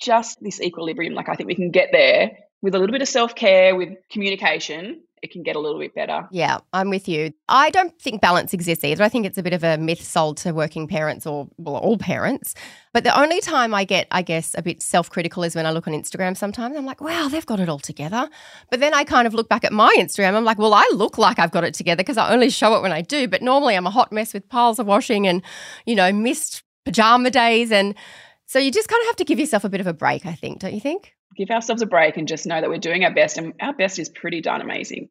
just 0.00 0.42
this 0.42 0.60
equilibrium, 0.60 1.14
like 1.14 1.28
I 1.28 1.34
think 1.34 1.46
we 1.46 1.54
can 1.54 1.70
get 1.70 1.88
there 1.92 2.32
with 2.62 2.74
a 2.74 2.78
little 2.78 2.92
bit 2.92 3.02
of 3.02 3.08
self 3.08 3.34
care, 3.34 3.74
with 3.74 3.90
communication, 4.10 5.02
it 5.22 5.30
can 5.30 5.42
get 5.42 5.54
a 5.54 5.58
little 5.58 5.78
bit 5.78 5.94
better. 5.94 6.26
Yeah, 6.30 6.58
I'm 6.72 6.88
with 6.88 7.06
you. 7.06 7.32
I 7.48 7.70
don't 7.70 7.96
think 8.00 8.22
balance 8.22 8.54
exists 8.54 8.84
either. 8.84 9.04
I 9.04 9.08
think 9.08 9.26
it's 9.26 9.36
a 9.36 9.42
bit 9.42 9.52
of 9.52 9.62
a 9.62 9.76
myth 9.76 10.02
sold 10.02 10.38
to 10.38 10.52
working 10.52 10.86
parents 10.86 11.26
or 11.26 11.48
well, 11.58 11.76
all 11.76 11.98
parents. 11.98 12.54
But 12.92 13.04
the 13.04 13.18
only 13.18 13.40
time 13.40 13.74
I 13.74 13.84
get, 13.84 14.06
I 14.10 14.22
guess, 14.22 14.54
a 14.56 14.62
bit 14.62 14.82
self 14.82 15.10
critical 15.10 15.42
is 15.42 15.54
when 15.54 15.66
I 15.66 15.72
look 15.72 15.86
on 15.86 15.94
Instagram 15.94 16.36
sometimes. 16.36 16.76
I'm 16.76 16.86
like, 16.86 17.00
wow, 17.00 17.28
they've 17.28 17.44
got 17.44 17.60
it 17.60 17.68
all 17.68 17.78
together. 17.78 18.28
But 18.70 18.80
then 18.80 18.94
I 18.94 19.04
kind 19.04 19.26
of 19.26 19.34
look 19.34 19.48
back 19.48 19.64
at 19.64 19.72
my 19.72 19.94
Instagram. 19.98 20.34
I'm 20.34 20.44
like, 20.44 20.58
well, 20.58 20.74
I 20.74 20.88
look 20.94 21.18
like 21.18 21.38
I've 21.38 21.52
got 21.52 21.64
it 21.64 21.74
together 21.74 22.02
because 22.02 22.16
I 22.16 22.32
only 22.32 22.50
show 22.50 22.74
it 22.76 22.82
when 22.82 22.92
I 22.92 23.02
do. 23.02 23.28
But 23.28 23.42
normally 23.42 23.76
I'm 23.76 23.86
a 23.86 23.90
hot 23.90 24.12
mess 24.12 24.32
with 24.32 24.48
piles 24.48 24.78
of 24.78 24.86
washing 24.86 25.26
and, 25.26 25.42
you 25.84 25.94
know, 25.94 26.12
missed 26.12 26.62
pajama 26.86 27.30
days. 27.30 27.70
And 27.70 27.94
so 28.46 28.58
you 28.58 28.70
just 28.70 28.88
kind 28.88 29.00
of 29.02 29.06
have 29.08 29.16
to 29.16 29.24
give 29.24 29.38
yourself 29.38 29.64
a 29.64 29.68
bit 29.68 29.80
of 29.80 29.86
a 29.86 29.92
break, 29.92 30.24
I 30.24 30.34
think, 30.34 30.60
don't 30.60 30.74
you 30.74 30.80
think? 30.80 31.14
Give 31.36 31.50
ourselves 31.50 31.80
a 31.80 31.86
break 31.86 32.16
and 32.16 32.26
just 32.26 32.44
know 32.44 32.60
that 32.60 32.68
we're 32.68 32.78
doing 32.78 33.04
our 33.04 33.14
best, 33.14 33.38
and 33.38 33.54
our 33.60 33.72
best 33.72 34.00
is 34.00 34.08
pretty 34.08 34.40
darn 34.40 34.60
amazing. 34.60 35.08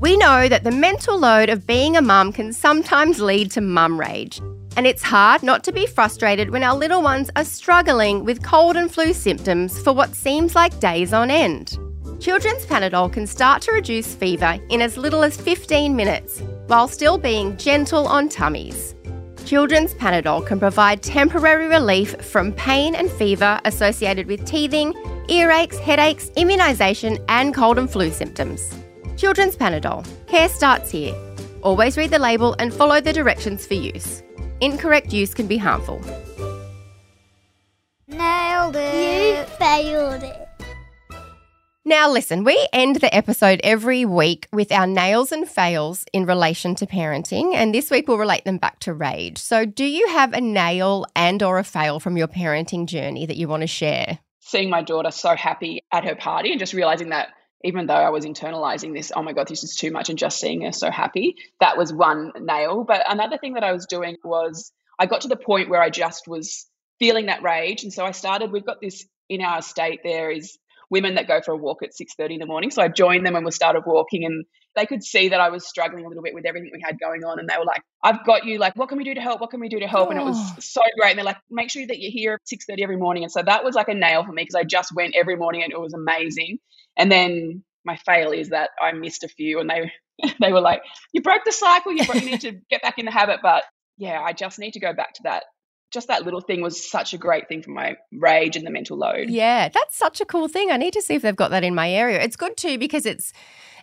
We 0.00 0.16
know 0.16 0.48
that 0.48 0.64
the 0.64 0.70
mental 0.70 1.18
load 1.18 1.50
of 1.50 1.66
being 1.66 1.96
a 1.96 2.02
mum 2.02 2.32
can 2.32 2.52
sometimes 2.52 3.20
lead 3.20 3.50
to 3.52 3.60
mum 3.60 4.00
rage. 4.00 4.40
And 4.76 4.86
it's 4.86 5.02
hard 5.02 5.42
not 5.42 5.62
to 5.64 5.72
be 5.72 5.86
frustrated 5.86 6.50
when 6.50 6.62
our 6.62 6.74
little 6.74 7.02
ones 7.02 7.30
are 7.36 7.44
struggling 7.44 8.24
with 8.24 8.42
cold 8.42 8.76
and 8.76 8.90
flu 8.90 9.12
symptoms 9.12 9.78
for 9.80 9.92
what 9.92 10.14
seems 10.14 10.54
like 10.54 10.80
days 10.80 11.12
on 11.12 11.30
end. 11.30 11.78
Children's 12.20 12.64
Panadol 12.64 13.12
can 13.12 13.26
start 13.26 13.60
to 13.62 13.72
reduce 13.72 14.14
fever 14.14 14.58
in 14.70 14.80
as 14.80 14.96
little 14.96 15.24
as 15.24 15.36
15 15.36 15.94
minutes, 15.94 16.40
while 16.68 16.88
still 16.88 17.18
being 17.18 17.56
gentle 17.56 18.06
on 18.06 18.28
tummies. 18.28 18.94
Children's 19.44 19.92
Panadol 19.94 20.46
can 20.46 20.58
provide 20.58 21.02
temporary 21.02 21.66
relief 21.66 22.14
from 22.22 22.52
pain 22.52 22.94
and 22.94 23.10
fever 23.10 23.60
associated 23.64 24.26
with 24.26 24.46
teething, 24.46 24.92
earaches, 25.28 25.78
headaches, 25.80 26.30
immunisation, 26.36 27.22
and 27.28 27.54
cold 27.54 27.78
and 27.78 27.90
flu 27.90 28.10
symptoms. 28.10 28.74
Children's 29.16 29.56
Panadol. 29.56 30.06
Care 30.26 30.48
starts 30.48 30.90
here. 30.90 31.14
Always 31.62 31.98
read 31.98 32.10
the 32.10 32.18
label 32.18 32.54
and 32.58 32.72
follow 32.72 33.00
the 33.00 33.12
directions 33.12 33.66
for 33.66 33.74
use. 33.74 34.22
Incorrect 34.60 35.12
use 35.12 35.34
can 35.34 35.46
be 35.46 35.58
harmful. 35.58 36.00
Nailed 38.08 38.76
it. 38.76 39.38
You 39.38 39.56
failed 39.56 40.22
it. 40.22 40.43
Now, 41.86 42.10
listen, 42.10 42.44
we 42.44 42.66
end 42.72 42.96
the 42.96 43.14
episode 43.14 43.60
every 43.62 44.06
week 44.06 44.48
with 44.50 44.72
our 44.72 44.86
nails 44.86 45.32
and 45.32 45.46
fails 45.46 46.06
in 46.14 46.24
relation 46.24 46.74
to 46.76 46.86
parenting, 46.86 47.52
and 47.54 47.74
this 47.74 47.90
week 47.90 48.08
we'll 48.08 48.16
relate 48.16 48.46
them 48.46 48.56
back 48.56 48.80
to 48.80 48.94
rage. 48.94 49.36
So, 49.36 49.66
do 49.66 49.84
you 49.84 50.08
have 50.08 50.32
a 50.32 50.40
nail 50.40 51.04
and 51.14 51.42
or 51.42 51.58
a 51.58 51.64
fail 51.64 52.00
from 52.00 52.16
your 52.16 52.26
parenting 52.26 52.86
journey 52.86 53.26
that 53.26 53.36
you 53.36 53.48
want 53.48 53.60
to 53.60 53.66
share? 53.66 54.18
Seeing 54.40 54.70
my 54.70 54.80
daughter 54.82 55.10
so 55.10 55.36
happy 55.36 55.84
at 55.92 56.06
her 56.06 56.14
party 56.14 56.52
and 56.52 56.58
just 56.58 56.72
realizing 56.72 57.10
that 57.10 57.28
even 57.64 57.86
though 57.86 57.92
I 57.92 58.08
was 58.08 58.24
internalizing 58.24 58.94
this, 58.94 59.12
oh 59.14 59.22
my 59.22 59.34
God, 59.34 59.48
this 59.48 59.62
is 59.62 59.76
too 59.76 59.90
much, 59.90 60.08
and 60.08 60.18
just 60.18 60.40
seeing 60.40 60.62
her 60.62 60.72
so 60.72 60.90
happy, 60.90 61.36
that 61.60 61.76
was 61.76 61.92
one 61.92 62.32
nail. 62.40 62.84
But 62.84 63.04
another 63.12 63.36
thing 63.36 63.54
that 63.54 63.64
I 63.64 63.72
was 63.72 63.84
doing 63.84 64.16
was 64.24 64.72
I 64.98 65.04
got 65.04 65.20
to 65.20 65.28
the 65.28 65.36
point 65.36 65.68
where 65.68 65.82
I 65.82 65.90
just 65.90 66.26
was 66.26 66.66
feeling 66.98 67.26
that 67.26 67.42
rage. 67.42 67.82
And 67.82 67.92
so 67.92 68.06
I 68.06 68.12
started, 68.12 68.52
we've 68.52 68.64
got 68.64 68.80
this 68.80 69.04
in 69.28 69.42
our 69.42 69.60
state, 69.60 70.00
there 70.02 70.30
is 70.30 70.56
women 70.94 71.16
that 71.16 71.26
go 71.26 71.40
for 71.44 71.52
a 71.52 71.56
walk 71.56 71.82
at 71.82 71.90
6.30 71.90 72.34
in 72.34 72.38
the 72.38 72.46
morning. 72.46 72.70
So 72.70 72.80
I 72.80 72.88
joined 72.88 73.26
them 73.26 73.34
and 73.34 73.44
we 73.44 73.50
started 73.50 73.82
walking 73.84 74.24
and 74.24 74.44
they 74.76 74.86
could 74.86 75.02
see 75.02 75.28
that 75.30 75.40
I 75.40 75.50
was 75.50 75.66
struggling 75.66 76.04
a 76.04 76.08
little 76.08 76.22
bit 76.22 76.34
with 76.34 76.46
everything 76.46 76.70
we 76.72 76.80
had 76.84 76.98
going 77.00 77.24
on. 77.24 77.38
And 77.40 77.48
they 77.48 77.56
were 77.58 77.64
like, 77.64 77.82
I've 78.02 78.24
got 78.24 78.44
you. 78.44 78.58
Like, 78.58 78.74
what 78.76 78.88
can 78.88 78.98
we 78.98 79.04
do 79.04 79.14
to 79.14 79.20
help? 79.20 79.40
What 79.40 79.50
can 79.50 79.58
we 79.60 79.68
do 79.68 79.80
to 79.80 79.88
help? 79.88 80.10
And 80.10 80.18
it 80.20 80.24
was 80.24 80.36
Oh. 80.38 80.56
so 80.60 80.82
great. 80.98 81.10
And 81.10 81.18
they're 81.18 81.24
like, 81.24 81.38
make 81.50 81.70
sure 81.70 81.86
that 81.86 81.98
you're 81.98 82.12
here 82.12 82.34
at 82.34 82.40
6.30 82.46 82.82
every 82.82 82.96
morning. 82.96 83.24
And 83.24 83.32
so 83.32 83.42
that 83.42 83.64
was 83.64 83.74
like 83.74 83.88
a 83.88 83.94
nail 83.94 84.24
for 84.24 84.32
me 84.32 84.42
because 84.42 84.54
I 84.54 84.64
just 84.64 84.92
went 84.94 85.14
every 85.16 85.36
morning 85.36 85.62
and 85.64 85.72
it 85.72 85.80
was 85.80 85.94
amazing. 85.94 86.58
And 86.96 87.10
then 87.10 87.64
my 87.84 87.96
fail 87.96 88.30
is 88.30 88.50
that 88.50 88.70
I 88.80 88.92
missed 88.92 89.24
a 89.24 89.28
few 89.28 89.60
and 89.60 89.68
they 89.68 89.92
they 90.40 90.52
were 90.52 90.60
like, 90.60 90.82
you 91.12 91.22
broke 91.22 91.44
the 91.44 91.52
cycle. 91.52 91.92
You, 91.92 92.04
broke, 92.06 92.22
you 92.22 92.30
need 92.30 92.40
to 92.42 92.52
get 92.70 92.82
back 92.82 92.98
in 92.98 93.04
the 93.04 93.10
habit. 93.10 93.40
But 93.42 93.64
yeah, 93.98 94.20
I 94.20 94.32
just 94.32 94.58
need 94.60 94.72
to 94.72 94.80
go 94.80 94.92
back 94.92 95.14
to 95.14 95.22
that. 95.24 95.44
Just 95.94 96.08
that 96.08 96.24
little 96.24 96.40
thing 96.40 96.60
was 96.60 96.84
such 96.90 97.14
a 97.14 97.18
great 97.18 97.48
thing 97.48 97.62
for 97.62 97.70
my 97.70 97.96
rage 98.12 98.56
and 98.56 98.66
the 98.66 98.70
mental 98.70 98.96
load. 98.98 99.30
Yeah, 99.30 99.68
that's 99.68 99.96
such 99.96 100.20
a 100.20 100.24
cool 100.26 100.48
thing. 100.48 100.70
I 100.72 100.76
need 100.76 100.92
to 100.94 101.00
see 101.02 101.14
if 101.14 101.22
they've 101.22 101.34
got 101.36 101.52
that 101.52 101.64
in 101.64 101.74
my 101.74 101.88
area. 101.90 102.20
It's 102.20 102.36
good 102.36 102.56
too 102.56 102.76
because 102.78 103.06
it's 103.06 103.32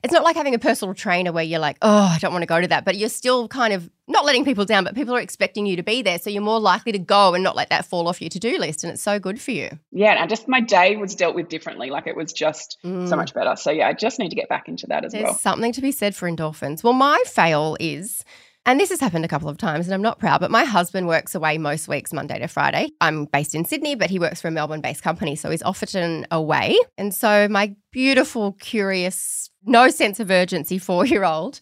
it's 0.03 0.12
not 0.12 0.24
like 0.24 0.36
having 0.36 0.56
a 0.56 0.60
personal 0.60 0.96
trainer 0.96 1.32
where 1.32 1.44
you're 1.44 1.60
like, 1.60 1.77
oh, 1.84 2.12
I 2.15 2.18
don't 2.20 2.32
want 2.34 2.41
to 2.41 2.48
go 2.48 2.60
to 2.60 2.68
that, 2.70 2.86
but 2.86 2.98
you're 2.98 3.08
still 3.08 3.48
kind 3.48 3.72
of 3.72 3.88
not 4.08 4.25
letting 4.25 4.44
people 4.44 4.65
down, 4.65 4.84
but 4.84 4.96
people 4.96 5.15
are 5.15 5.20
expecting 5.22 5.68
you 5.68 5.75
to 5.75 5.84
be 5.84 6.01
there. 6.01 6.18
So 6.18 6.32
you're 6.32 6.41
more 6.41 6.60
likely 6.60 6.91
to 6.94 6.98
go 7.00 7.36
and 7.36 7.44
not 7.44 7.56
let 7.56 7.70
that 7.70 7.86
fall 7.86 8.08
off 8.08 8.20
your 8.20 8.30
to 8.32 8.39
do 8.39 8.58
list. 8.58 8.84
And 8.84 8.91
it's 8.91 9.03
so 9.03 9.20
good 9.20 9.39
for 9.39 9.51
you. 9.51 9.70
Yeah. 9.91 10.20
And 10.20 10.27
just 10.27 10.48
my 10.48 10.60
day 10.60 10.96
was 10.96 11.13
dealt 11.13 11.36
with 11.36 11.50
differently. 11.50 11.91
Like 11.91 12.08
it 12.08 12.15
was 12.18 12.34
just 12.34 12.80
Mm. 12.84 13.08
so 13.10 13.15
much 13.15 13.34
better. 13.36 13.56
So 13.56 13.70
yeah, 13.70 13.88
I 13.89 13.94
just 13.94 14.18
need 14.18 14.30
to 14.30 14.36
get 14.36 14.50
back 14.50 14.68
into 14.68 14.88
that 14.88 15.06
as 15.06 15.12
There's 15.12 15.24
well. 15.24 15.34
something 15.36 15.72
to 15.74 15.82
be 15.82 15.91
said 15.91 16.15
for 16.15 16.27
endorphins. 16.30 16.84
Well, 16.84 16.94
my 16.94 17.22
fail 17.27 17.77
is, 17.80 18.25
and 18.65 18.80
this 18.80 18.89
has 18.89 19.00
happened 19.00 19.25
a 19.25 19.27
couple 19.27 19.50
of 19.50 19.58
times 19.58 19.88
and 19.88 19.94
I'm 19.94 20.01
not 20.01 20.20
proud, 20.20 20.39
but 20.39 20.51
my 20.51 20.65
husband 20.65 21.08
works 21.08 21.34
away 21.34 21.58
most 21.58 21.88
weeks, 21.88 22.13
Monday 22.13 22.39
to 22.39 22.48
Friday. 22.48 22.91
I'm 23.01 23.25
based 23.25 23.56
in 23.56 23.65
Sydney, 23.65 23.96
but 23.96 24.10
he 24.10 24.20
works 24.20 24.41
for 24.41 24.50
a 24.50 24.51
Melbourne 24.51 24.82
based 24.82 25.01
company. 25.01 25.36
So 25.36 25.50
he's 25.50 25.63
often 25.63 26.27
away. 26.30 26.77
And 26.98 27.13
so 27.13 27.48
my 27.48 27.75
beautiful, 27.91 28.53
curious, 28.53 29.50
no 29.63 29.89
sense 29.89 30.20
of 30.20 30.30
urgency 30.30 30.77
four 30.77 31.06
year 31.06 31.24
old. 31.24 31.60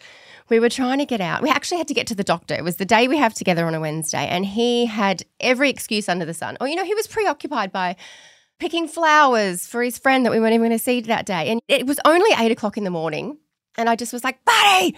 We 0.49 0.59
were 0.59 0.69
trying 0.69 0.97
to 0.97 1.05
get 1.05 1.21
out. 1.21 1.43
We 1.43 1.51
actually 1.51 1.77
had 1.77 1.87
to 1.89 1.93
get 1.93 2.07
to 2.07 2.15
the 2.15 2.23
doctor. 2.23 2.55
It 2.55 2.63
was 2.63 2.77
the 2.77 2.85
day 2.85 3.07
we 3.07 3.17
have 3.17 3.35
together 3.35 3.67
on 3.67 3.75
a 3.75 3.79
Wednesday, 3.79 4.25
and 4.25 4.43
he 4.43 4.87
had 4.87 5.21
every 5.39 5.69
excuse 5.69 6.09
under 6.09 6.25
the 6.25 6.33
sun. 6.33 6.57
Or, 6.59 6.67
you 6.67 6.75
know, 6.75 6.83
he 6.83 6.95
was 6.95 7.05
preoccupied 7.05 7.71
by 7.71 7.95
picking 8.59 8.87
flowers 8.87 9.67
for 9.67 9.83
his 9.83 9.99
friend 9.99 10.25
that 10.25 10.31
we 10.31 10.39
weren't 10.39 10.53
even 10.53 10.67
going 10.67 10.77
to 10.77 10.83
see 10.83 11.01
that 11.01 11.27
day. 11.27 11.49
And 11.49 11.61
it 11.67 11.85
was 11.85 11.99
only 12.03 12.31
eight 12.39 12.51
o'clock 12.51 12.77
in 12.77 12.83
the 12.83 12.89
morning. 12.89 13.37
And 13.77 13.87
I 13.87 13.95
just 13.95 14.11
was 14.11 14.23
like, 14.23 14.43
buddy, 14.43 14.95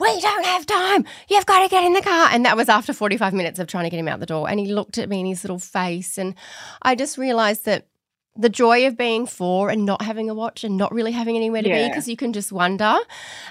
we 0.00 0.20
don't 0.20 0.44
have 0.44 0.66
time. 0.66 1.04
You've 1.28 1.46
got 1.46 1.62
to 1.62 1.68
get 1.68 1.84
in 1.84 1.92
the 1.92 2.00
car. 2.00 2.28
And 2.32 2.44
that 2.44 2.56
was 2.56 2.68
after 2.68 2.92
45 2.92 3.34
minutes 3.34 3.58
of 3.58 3.66
trying 3.66 3.84
to 3.84 3.90
get 3.90 3.98
him 3.98 4.08
out 4.08 4.20
the 4.20 4.26
door. 4.26 4.48
And 4.48 4.58
he 4.58 4.72
looked 4.72 4.98
at 4.98 5.08
me 5.08 5.20
in 5.20 5.26
his 5.26 5.44
little 5.44 5.58
face. 5.58 6.18
And 6.18 6.34
I 6.82 6.94
just 6.94 7.18
realized 7.18 7.64
that 7.66 7.86
the 8.36 8.48
joy 8.48 8.86
of 8.86 8.96
being 8.96 9.26
four 9.26 9.70
and 9.70 9.84
not 9.84 10.02
having 10.02 10.30
a 10.30 10.34
watch 10.34 10.64
and 10.64 10.76
not 10.76 10.92
really 10.92 11.12
having 11.12 11.36
anywhere 11.36 11.62
to 11.62 11.68
be 11.68 11.88
because 11.88 12.08
you 12.08 12.16
can 12.16 12.32
just 12.32 12.52
wonder. 12.52 12.96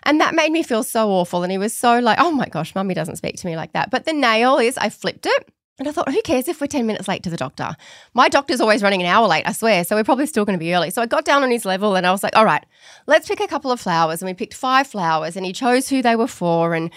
And 0.04 0.20
that 0.22 0.34
made 0.34 0.52
me 0.52 0.64
feel 0.64 0.84
so 0.84 1.10
awful. 1.10 1.44
And 1.44 1.52
he 1.52 1.58
was 1.58 1.74
so 1.74 2.00
like, 2.00 2.18
oh 2.20 2.32
my 2.32 2.48
gosh, 2.48 2.74
mummy 2.74 2.94
doesn't 2.94 3.18
speak 3.18 3.36
to 3.38 3.48
me 3.48 3.56
like 3.56 3.74
that. 3.74 3.92
But 3.92 4.06
the 4.06 4.14
nail 4.14 4.58
is 4.58 4.78
I 4.78 4.90
flipped 4.90 5.26
it. 5.26 5.50
And 5.80 5.88
I 5.88 5.92
thought, 5.92 6.12
who 6.12 6.22
cares 6.22 6.50
if 6.50 6.60
we're 6.60 6.68
10 6.68 6.86
minutes 6.86 7.08
late 7.08 7.24
to 7.24 7.30
the 7.30 7.38
doctor? 7.38 7.76
My 8.14 8.28
doctor's 8.28 8.60
always 8.60 8.84
running 8.84 9.02
an 9.02 9.08
hour 9.08 9.28
late, 9.28 9.48
I 9.48 9.54
swear. 9.54 9.86
So 9.86 9.96
we're 9.96 10.04
probably 10.04 10.26
still 10.26 10.44
going 10.44 10.60
to 10.60 10.64
be 10.64 10.76
early. 10.76 10.90
So 10.92 11.02
I 11.02 11.06
got 11.06 11.24
down 11.24 11.42
on 11.42 11.52
his 11.52 11.64
level 11.64 11.96
and 11.96 12.06
I 12.06 12.12
was 12.12 12.22
like, 12.22 12.36
all 12.36 12.46
right, 12.46 12.66
let's 13.08 13.30
pick 13.30 13.40
a 13.40 13.48
couple 13.48 13.72
of 13.72 13.80
flowers. 13.80 14.22
And 14.22 14.28
we 14.28 14.34
picked 14.34 14.54
five 14.54 14.88
flowers 14.88 15.38
and 15.38 15.46
he 15.46 15.54
chose 15.54 15.88
who 15.88 16.02
they 16.02 16.18
were 16.18 16.28
for. 16.28 16.76
And 16.76 16.92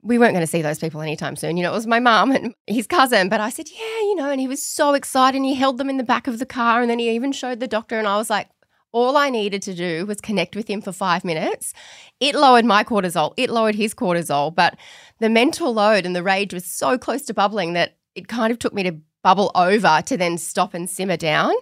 we 0.00 0.18
weren't 0.18 0.32
going 0.32 0.44
to 0.44 0.50
see 0.50 0.62
those 0.62 0.78
people 0.78 1.02
anytime 1.02 1.36
soon. 1.36 1.58
You 1.58 1.62
know, 1.62 1.72
it 1.72 1.76
was 1.76 1.86
my 1.86 2.00
mum 2.00 2.32
and 2.32 2.54
his 2.66 2.86
cousin. 2.86 3.28
But 3.28 3.40
I 3.40 3.50
said, 3.50 3.68
yeah, 3.68 4.00
you 4.00 4.14
know, 4.14 4.30
and 4.30 4.40
he 4.40 4.48
was 4.48 4.62
so 4.62 4.94
excited 4.94 5.36
and 5.36 5.44
he 5.44 5.54
held 5.54 5.76
them 5.76 5.90
in 5.90 5.98
the 5.98 6.02
back 6.02 6.26
of 6.26 6.38
the 6.38 6.46
car. 6.46 6.80
And 6.80 6.90
then 6.90 6.98
he 6.98 7.10
even 7.10 7.32
showed 7.32 7.60
the 7.60 7.68
doctor. 7.68 7.98
And 7.98 8.08
I 8.08 8.16
was 8.16 8.30
like, 8.30 8.48
all 8.92 9.16
I 9.16 9.30
needed 9.30 9.62
to 9.62 9.74
do 9.74 10.06
was 10.06 10.20
connect 10.20 10.54
with 10.54 10.68
him 10.68 10.82
for 10.82 10.92
five 10.92 11.24
minutes. 11.24 11.72
It 12.20 12.34
lowered 12.34 12.64
my 12.64 12.84
cortisol, 12.84 13.32
it 13.38 13.48
lowered 13.50 13.74
his 13.74 13.94
cortisol, 13.94 14.54
but 14.54 14.76
the 15.18 15.30
mental 15.30 15.72
load 15.72 16.04
and 16.04 16.14
the 16.14 16.22
rage 16.22 16.52
was 16.52 16.66
so 16.66 16.98
close 16.98 17.22
to 17.22 17.34
bubbling 17.34 17.72
that 17.72 17.96
it 18.14 18.28
kind 18.28 18.52
of 18.52 18.58
took 18.58 18.72
me 18.72 18.82
to 18.84 18.96
bubble 19.22 19.50
over 19.54 20.02
to 20.04 20.16
then 20.16 20.38
stop 20.38 20.74
and 20.74 20.88
simmer 20.88 21.16
down. 21.16 21.54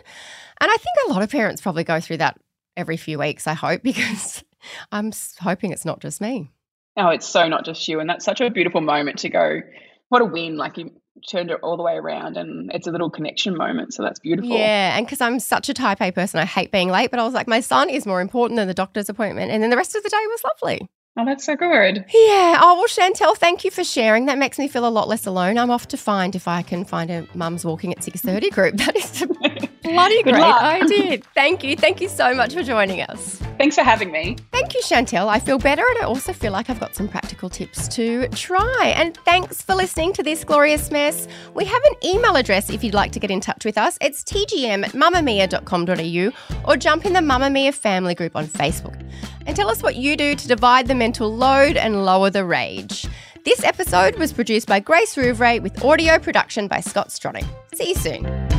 And 0.61 0.71
I 0.71 0.76
think 0.76 0.97
a 1.07 1.12
lot 1.12 1.23
of 1.23 1.30
parents 1.30 1.62
probably 1.62 1.85
go 1.85 2.00
through 2.00 2.19
that 2.19 2.38
every 2.76 2.97
few 2.97 3.19
weeks, 3.19 3.47
I 3.47 3.54
hope, 3.54 3.83
because 3.85 4.45
I'm 4.92 5.12
hoping 5.38 5.73
it's 5.73 5.85
not 5.85 6.00
just 6.00 6.21
me. 6.21 6.50
Oh, 6.97 7.09
it's 7.09 7.26
so 7.26 7.49
not 7.49 7.64
just 7.64 7.87
you. 7.88 8.00
And 8.00 8.11
that's 8.11 8.25
such 8.25 8.40
a 8.40 8.50
beautiful 8.50 8.80
moment 8.80 9.21
to 9.21 9.28
go, 9.28 9.61
what 10.09 10.23
a 10.23 10.25
win. 10.25 10.57
Like 10.57 10.76
you 10.76 10.90
turned 11.28 11.50
it 11.50 11.59
all 11.62 11.76
the 11.76 11.83
way 11.83 11.95
around 11.95 12.37
and 12.37 12.71
it's 12.73 12.87
a 12.87 12.90
little 12.90 13.11
connection 13.11 13.57
moment. 13.57 13.95
So 13.95 14.02
that's 14.02 14.19
beautiful. 14.19 14.50
Yeah, 14.50 14.97
and 14.97 15.07
because 15.07 15.21
I'm 15.21 15.38
such 15.38 15.69
a 15.69 15.75
type 15.75 16.00
A 16.00 16.11
person, 16.11 16.40
I 16.40 16.45
hate 16.45 16.73
being 16.73 16.90
late, 16.90 17.11
but 17.11 17.21
I 17.21 17.25
was 17.25 17.35
like, 17.35 17.49
my 17.49 17.61
son 17.61 17.88
is 17.88 18.07
more 18.07 18.21
important 18.21 18.59
than 18.59 18.69
the 18.69 18.75
doctor's 18.75 19.09
appointment. 19.09 19.50
And 19.50 19.62
then 19.62 19.71
the 19.71 19.76
rest 19.76 19.95
of 19.95 20.02
the 20.02 20.09
day 20.09 20.16
was 20.28 20.42
lovely. 20.45 20.90
Oh, 21.21 21.25
that's 21.27 21.45
so 21.45 21.55
good. 21.55 22.07
Yeah. 22.15 22.61
Oh, 22.62 22.77
well, 22.79 22.87
Chantelle, 22.87 23.35
thank 23.35 23.62
you 23.62 23.71
for 23.71 23.85
sharing. 23.85 24.25
That 24.25 24.39
makes 24.39 24.59
me 24.59 24.69
feel 24.69 24.87
a 24.87 24.89
lot 24.89 25.07
less 25.07 25.27
alone. 25.27 25.59
I'm 25.59 25.71
off 25.71 25.87
to 25.89 25.99
find 25.99 26.35
if 26.35 26.49
I 26.49 26.62
can 26.62 26.87
find 26.87 27.11
a 27.11 27.27
mum's 27.35 27.62
walking 27.62 27.93
at 27.93 27.99
6.30 27.99 28.50
group. 28.50 28.77
That 28.81 28.97
is 28.97 29.69
bloody 29.92 30.23
Good 30.23 30.35
great 30.35 30.40
luck. 30.42 30.62
idea. 30.62 31.18
Thank 31.35 31.62
you. 31.64 31.76
Thank 31.76 32.00
you 32.00 32.09
so 32.09 32.35
much 32.35 32.54
for 32.54 32.62
joining 32.62 33.00
us. 33.02 33.37
Thanks 33.59 33.75
for 33.76 33.82
having 33.82 34.11
me. 34.11 34.37
Thank 34.52 34.75
you, 34.75 34.80
Chantelle. 34.82 35.28
I 35.28 35.38
feel 35.38 35.59
better 35.59 35.85
and 35.87 35.99
I 35.99 36.04
also 36.04 36.32
feel 36.32 36.50
like 36.52 36.70
I've 36.70 36.80
got 36.80 36.94
some 36.94 37.09
practical 37.09 37.50
tips 37.50 37.88
to 37.88 38.26
try. 38.28 38.94
And 38.97 39.16
thanks 39.26 39.61
for 39.61 39.75
listening 39.75 40.12
to 40.14 40.23
this 40.23 40.44
glorious 40.44 40.90
mess. 40.90 41.28
We 41.54 41.64
have 41.66 41.82
an 41.85 41.94
email 42.04 42.37
address 42.37 42.70
if 42.70 42.82
you'd 42.82 42.94
like 42.94 43.12
to 43.12 43.20
get 43.20 43.30
in 43.30 43.40
touch 43.40 43.64
with 43.64 43.76
us. 43.76 43.99
It's 44.00 44.25
tgm 44.25 44.85
at 44.87 44.92
mamamia.com.au 44.92 46.70
or 46.70 46.76
jump 46.76 47.04
in 47.04 47.12
the 47.12 47.20
Mamamia 47.20 47.75
family 47.75 48.14
group 48.14 48.35
on 48.35 48.47
Facebook. 48.47 48.99
And 49.47 49.54
tell 49.54 49.68
us 49.68 49.82
what 49.82 49.97
you 49.97 50.16
do 50.16 50.35
to 50.35 50.49
divide 50.49 50.87
the 50.87 50.94
mental 50.94 51.35
load 51.35 51.76
and 51.76 52.04
lower 52.04 52.30
the 52.30 52.44
rage. 52.44 53.06
This 53.44 53.64
episode 53.64 54.16
was 54.16 54.32
produced 54.32 54.68
by 54.68 54.80
Grace 54.80 55.14
Rouvray 55.16 55.62
with 55.62 55.82
audio 55.85 56.19
production 56.19 56.69
by 56.69 56.80
Scott 56.80 57.08
Stronach. 57.08 57.47
See 57.75 57.88
you 57.91 57.95
soon. 57.95 58.50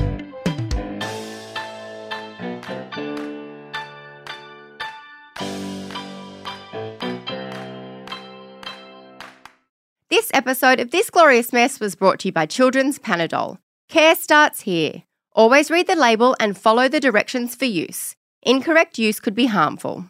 This 10.12 10.30
episode 10.34 10.82
of 10.82 10.92
This 10.92 11.10
Glorious 11.10 11.54
Mess 11.54 11.80
was 11.80 11.96
brought 11.96 12.20
to 12.20 12.28
you 12.28 12.32
by 12.34 12.46
Children's 12.46 13.00
Panadol. 13.00 13.60
Care 13.88 14.14
starts 14.16 14.60
here. 14.60 15.04
Always 15.32 15.72
read 15.72 15.88
the 15.88 15.96
label 15.96 16.36
and 16.38 16.58
follow 16.58 16.90
the 16.90 17.00
directions 17.00 17.56
for 17.56 17.64
use. 17.64 18.18
Incorrect 18.44 19.00
use 19.00 19.22
could 19.22 19.34
be 19.34 19.46
harmful. 19.46 20.10